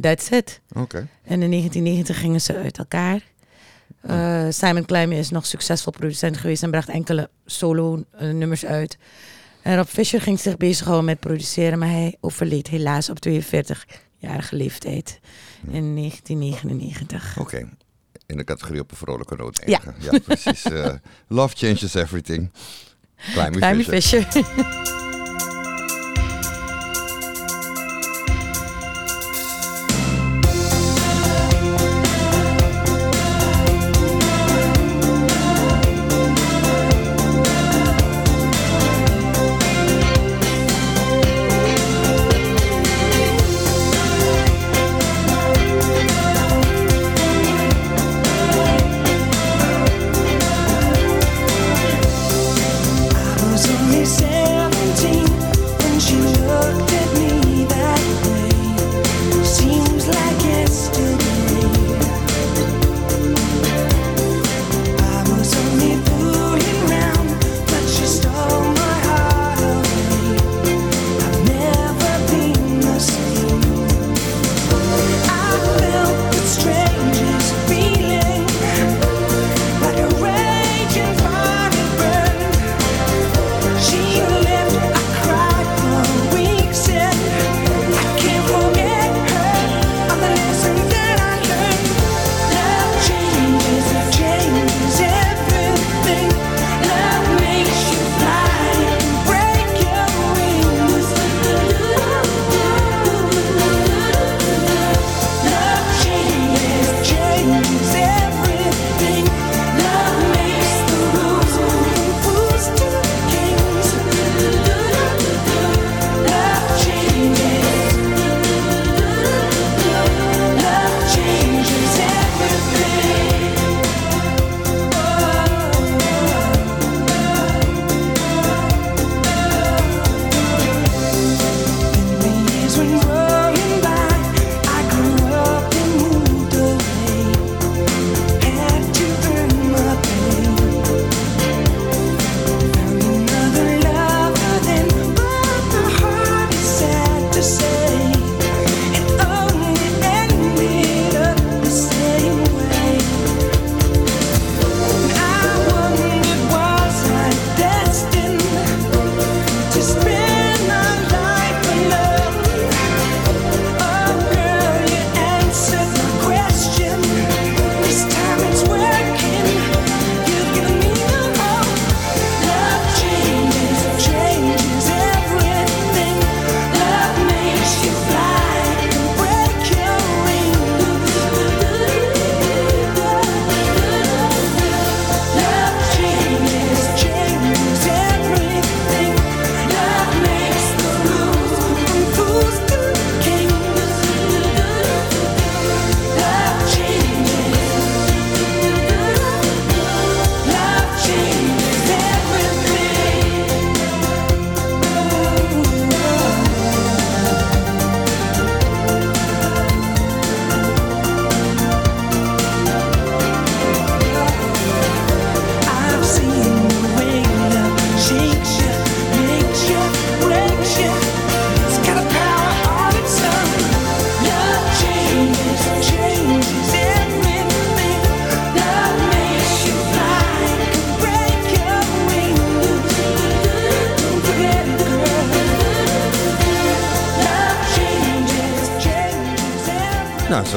that's 0.00 0.28
it. 0.30 0.60
Oké. 0.74 1.08
En 1.24 1.42
in 1.42 1.50
1990 1.50 2.18
gingen 2.18 2.40
ze 2.40 2.56
uit 2.56 2.78
elkaar. 2.78 3.20
Simon 4.52 4.84
Climby 4.84 5.14
is 5.14 5.30
nog 5.30 5.46
succesvol 5.46 5.92
producent 5.92 6.36
geweest 6.36 6.62
en 6.62 6.70
bracht 6.70 6.88
enkele 6.88 7.30
solo 7.46 8.04
eh, 8.18 8.28
nummers 8.30 8.64
uit. 8.64 8.98
En 9.64 9.76
Rob 9.76 9.86
Fisher 9.86 10.20
ging 10.20 10.40
zich 10.40 10.56
bezighouden 10.56 11.04
met 11.04 11.20
produceren, 11.20 11.78
maar 11.78 11.88
hij 11.88 12.16
overleed 12.20 12.66
helaas 12.68 13.10
op 13.10 13.18
42-jarige 13.28 14.56
leeftijd 14.56 15.20
in 15.70 15.94
1999. 15.96 17.36
Oké. 17.38 17.68
In 18.26 18.36
de 18.36 18.44
categorie 18.44 18.80
op 18.80 18.90
een 18.90 18.96
vrolijke 18.96 19.36
noot 19.36 19.62
Ja. 19.66 19.80
Ja, 19.98 20.18
precies. 20.18 20.62
eh, 20.64 20.94
love 21.28 21.56
changes 21.56 21.94
everything. 21.94 22.50
Climby 23.50 23.82
Fisher. 23.84 24.26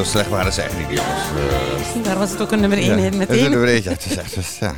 slecht 0.07 0.29
waren 0.29 0.53
ze 0.53 0.61
echt 0.61 0.77
niet, 0.77 0.87
jongens. 0.87 1.23
Eh, 1.95 2.03
Daar 2.03 2.17
was 2.17 2.31
het 2.31 2.41
ook 2.41 2.51
een 2.51 2.59
nummer 2.59 2.77
1 2.77 2.85
ja, 2.87 2.95
hit 2.95 3.29
een 3.29 3.49
nummer 3.49 3.67
één, 3.67 3.83
ja, 3.83 3.89
het 3.91 4.05
is 4.05 4.17
echt, 4.17 4.55
ja. 4.55 4.73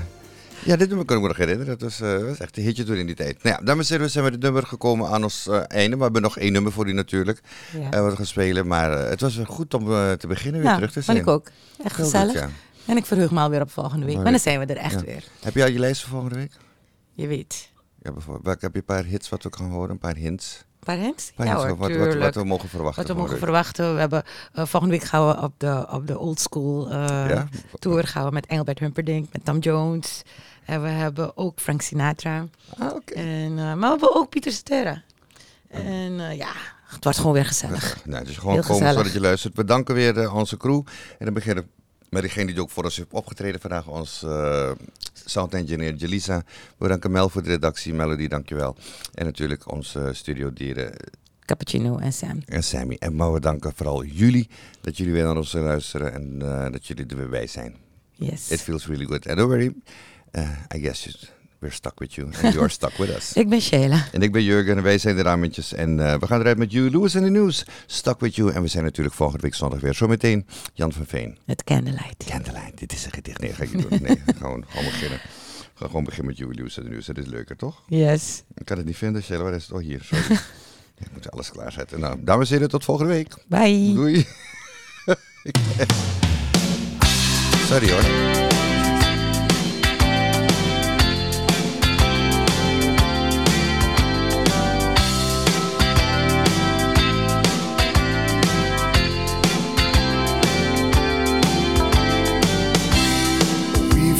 Ja, 0.65 0.75
dit 0.75 0.87
nummer 0.87 1.05
kan 1.05 1.15
ik 1.15 1.21
me 1.21 1.27
nog 1.27 1.37
herinneren. 1.37 1.77
Dat 1.77 1.81
was, 1.81 2.01
eh, 2.01 2.23
was 2.27 2.37
echt 2.37 2.57
een 2.57 2.63
hitje 2.63 2.83
toen 2.83 2.95
in 2.95 3.05
die 3.05 3.15
tijd. 3.15 3.43
Nou 3.43 3.55
ja, 3.59 3.65
dames 3.65 3.85
en 3.85 3.91
heren, 3.91 4.05
we 4.05 4.11
zijn 4.11 4.23
met 4.23 4.33
het 4.33 4.41
nummer 4.41 4.65
gekomen 4.65 5.09
aan 5.09 5.23
ons 5.23 5.47
eh, 5.47 5.61
einde. 5.67 5.89
Maar 5.89 5.97
we 5.97 6.03
hebben 6.03 6.21
nog 6.21 6.37
één 6.37 6.51
nummer 6.51 6.71
voor 6.71 6.87
u 6.87 6.93
natuurlijk. 6.93 7.39
Ja. 7.91 8.01
wat 8.01 8.09
we 8.11 8.15
gaan 8.15 8.25
spelen. 8.25 8.67
Maar 8.67 8.91
het 8.91 9.21
was 9.21 9.39
goed 9.45 9.73
om 9.73 9.85
te 10.17 10.27
beginnen 10.27 10.61
weer 10.61 10.69
Ja, 10.69 10.75
terug 10.75 10.91
te 10.91 11.01
zijn. 11.01 11.17
ik 11.17 11.27
ook. 11.27 11.49
Echt 11.83 11.95
Heel 11.95 12.05
gezellig. 12.05 12.33
ja. 12.33 12.49
En 12.85 12.97
ik 12.97 13.05
verheug 13.05 13.31
me 13.31 13.39
alweer 13.39 13.61
op 13.61 13.71
volgende 13.71 14.05
week. 14.05 14.15
Maar 14.15 14.31
dan 14.31 14.39
zijn 14.39 14.59
we 14.59 14.65
er 14.65 14.77
echt 14.77 14.99
Ja. 14.99 15.05
weer. 15.05 15.23
Heb 15.41 15.55
je 15.55 15.63
al 15.63 15.69
je 15.69 15.79
lijst 15.79 16.01
voor 16.01 16.09
volgende 16.09 16.35
week? 16.35 16.51
Je 17.13 17.27
weet. 17.27 17.69
Ja, 18.01 18.11
bijvoorbeeld. 18.11 18.45
Welke 18.45 18.65
heb 18.65 18.73
je 18.73 18.79
een 18.79 18.85
paar 18.85 19.03
hits 19.03 19.29
wat 19.29 19.43
we 19.43 19.49
gaan 19.57 19.69
horen? 19.69 19.89
Een 19.89 19.97
paar 19.99 20.15
hints? 20.15 20.63
Paar 21.35 21.45
Ja 21.45 21.55
hoor, 21.55 21.77
wat, 21.77 22.15
wat, 22.15 22.35
we 22.35 22.43
mogen 22.43 22.69
verwachten. 22.69 23.03
Wat 23.07 23.15
we 23.15 23.21
mogen 23.21 23.37
verwachten. 23.37 23.93
We 23.93 23.99
hebben, 23.99 24.23
eh, 24.53 24.65
volgende 24.65 24.97
week 24.97 25.07
gaan 25.07 25.27
we 25.27 25.41
op 25.41 25.53
de, 25.57 25.87
op 25.91 26.07
de 26.07 26.19
old 26.19 26.39
school 26.39 26.89
eh, 26.89 27.29
Ja? 27.29 27.47
tour. 27.79 28.07
Gaan 28.07 28.25
we 28.25 28.31
met 28.31 28.45
Engelbert 28.45 28.79
Humperdinck, 28.79 29.27
met 29.31 29.45
Tom 29.45 29.59
Jones. 29.59 30.21
En 30.65 30.81
we 30.81 30.87
hebben 30.87 31.37
ook 31.37 31.59
Frank 31.59 31.81
Sinatra. 31.81 32.45
Ah, 32.77 32.93
oké. 32.95 33.13
En, 33.13 33.49
eh, 33.49 33.63
maar 33.63 33.77
we 33.79 33.87
hebben 33.87 34.15
ook 34.15 34.29
Pieter 34.29 34.51
Cetera. 34.51 35.01
En 35.67 36.19
eh, 36.19 36.37
ja, 36.37 36.51
het 36.87 37.03
wordt 37.03 37.17
gewoon 37.17 37.33
weer 37.33 37.45
gezellig. 37.45 38.05
Nou, 38.05 38.25
dus 38.25 38.37
gewoon 38.37 38.53
Heel 38.53 38.63
komen 38.63 38.77
gezellig. 38.77 38.97
zodat 38.97 39.13
je 39.13 39.21
luistert. 39.21 39.55
We 39.55 39.63
danken 39.63 39.95
weer 39.95 40.33
onze 40.33 40.57
crew. 40.57 40.81
En 41.17 41.25
dan 41.25 41.33
beginnen 41.33 41.69
met 42.09 42.21
degene 42.21 42.45
die 42.45 42.61
ook 42.61 42.69
voor 42.69 42.83
ons 42.83 42.97
heeft 42.97 43.11
opgetreden 43.11 43.61
vandaag. 43.61 43.87
Ons 43.87 44.25
sound 45.29 45.53
engineer 45.53 45.93
Jelisa. 45.95 46.43
We 46.77 46.87
danken 46.87 47.11
Mel 47.11 47.29
voor 47.29 47.43
de 47.43 47.49
redactie. 47.49 47.93
Melody, 47.93 48.27
dankjewel. 48.27 48.75
En 49.13 49.25
natuurlijk 49.25 49.71
onze 49.71 50.09
studiodieren 50.13 50.93
Cappuccino 51.45 51.97
en 51.97 52.13
Sam. 52.13 52.41
en 52.45 52.63
Sammy. 52.63 52.95
En 52.99 53.15
maar 53.15 53.33
we 53.33 53.39
danken 53.39 53.71
vooral 53.75 54.03
jullie 54.03 54.49
dat 54.81 54.97
jullie 54.97 55.13
weer 55.13 55.23
naar 55.23 55.37
ons 55.37 55.53
luisteren. 55.53 56.13
En 56.13 56.41
eh, 56.41 56.71
dat 56.71 56.85
jullie 56.87 57.05
er 57.05 57.15
weer 57.17 57.29
bij 57.29 57.47
zijn. 57.47 57.75
Yes. 58.11 58.51
It 58.51 58.61
feels 58.61 58.85
really 58.87 59.05
good. 59.05 59.27
And 59.27 59.37
don't 59.37 59.49
worry, 59.49 59.73
uh, 60.31 60.49
I 60.75 60.79
guess 60.79 61.03
you- 61.03 61.17
we're 61.59 61.73
stuck 61.73 61.99
with 61.99 62.13
you. 62.15 62.27
And 62.41 62.53
you 62.53 62.59
are 62.59 62.69
stuck 62.69 62.97
with 62.97 63.09
us. 63.09 63.33
Ik 63.41 63.49
ben 63.49 63.61
Sheila. 63.61 64.07
En 64.11 64.21
ik 64.21 64.31
ben 64.31 64.43
Jurgen 64.43 64.77
en 64.77 64.83
wij 64.83 64.97
zijn 64.97 65.15
de 65.15 65.21
Ramentjes. 65.21 65.73
En 65.73 65.99
eh, 66.07 66.19
we 66.19 66.27
gaan 66.27 66.39
eruit 66.39 66.57
met 66.57 66.71
Huey 66.71 66.89
Lewis 66.89 67.15
in 67.15 67.23
de 67.23 67.29
nieuws. 67.29 67.65
Stuck 67.85 68.19
with 68.19 68.35
you. 68.35 68.51
En 68.51 68.61
we 68.61 68.67
zijn 68.67 68.83
natuurlijk 68.83 69.15
volgende 69.15 69.41
week 69.41 69.55
zondag 69.55 69.79
weer. 69.79 69.93
Zometeen 69.93 70.47
Jan 70.73 70.91
van 70.91 71.05
Veen. 71.05 71.37
Het 71.45 71.63
Candlelight. 71.63 72.23
Candlelight. 72.25 72.77
Dit 72.77 72.93
is 72.93 73.05
een 73.05 73.11
gedicht. 73.11 73.41
Nee, 73.41 73.53
ga 73.53 73.63
ik 73.63 73.73
niet 73.73 73.89
doen. 73.89 73.99
Nee, 74.01 74.21
gewoon, 74.39 74.65
gewoon 74.67 74.85
beginnen. 74.85 75.19
We 75.19 75.85
gaan 75.85 75.87
gewoon 75.87 76.03
beginnen 76.03 76.27
met 76.31 76.39
Huey 76.41 76.55
Lewis 76.55 76.77
in 76.77 76.83
de 76.83 76.89
nieuws. 76.89 77.05
Dat 77.05 77.17
is 77.17 77.25
leuker, 77.25 77.55
toch? 77.55 77.83
Yes. 77.87 78.43
Ik 78.55 78.65
kan 78.65 78.77
het 78.77 78.85
niet 78.85 78.97
vinden. 78.97 79.23
Sheila, 79.23 79.43
waar 79.43 79.53
is 79.53 79.63
het? 79.63 79.71
Oh, 79.71 79.81
hier. 79.81 80.01
Sorry. 80.03 80.39
ik 81.03 81.07
moet 81.13 81.31
alles 81.31 81.51
klaarzetten. 81.51 81.99
Nou, 81.99 82.23
dames 82.23 82.47
en 82.47 82.53
heren, 82.53 82.69
tot 82.69 82.83
volgende 82.83 83.13
week. 83.13 83.35
Bye. 83.47 83.93
Doei. 83.93 84.27
Sorry 87.67 87.91
hoor. 87.91 88.58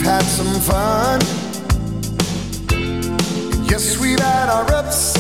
Had 0.10 0.24
some 0.24 0.60
fun. 0.62 1.20
Yes, 3.70 3.99
we've 3.99 4.20
had 4.20 4.49
our 4.49 4.66
ups 4.74 5.18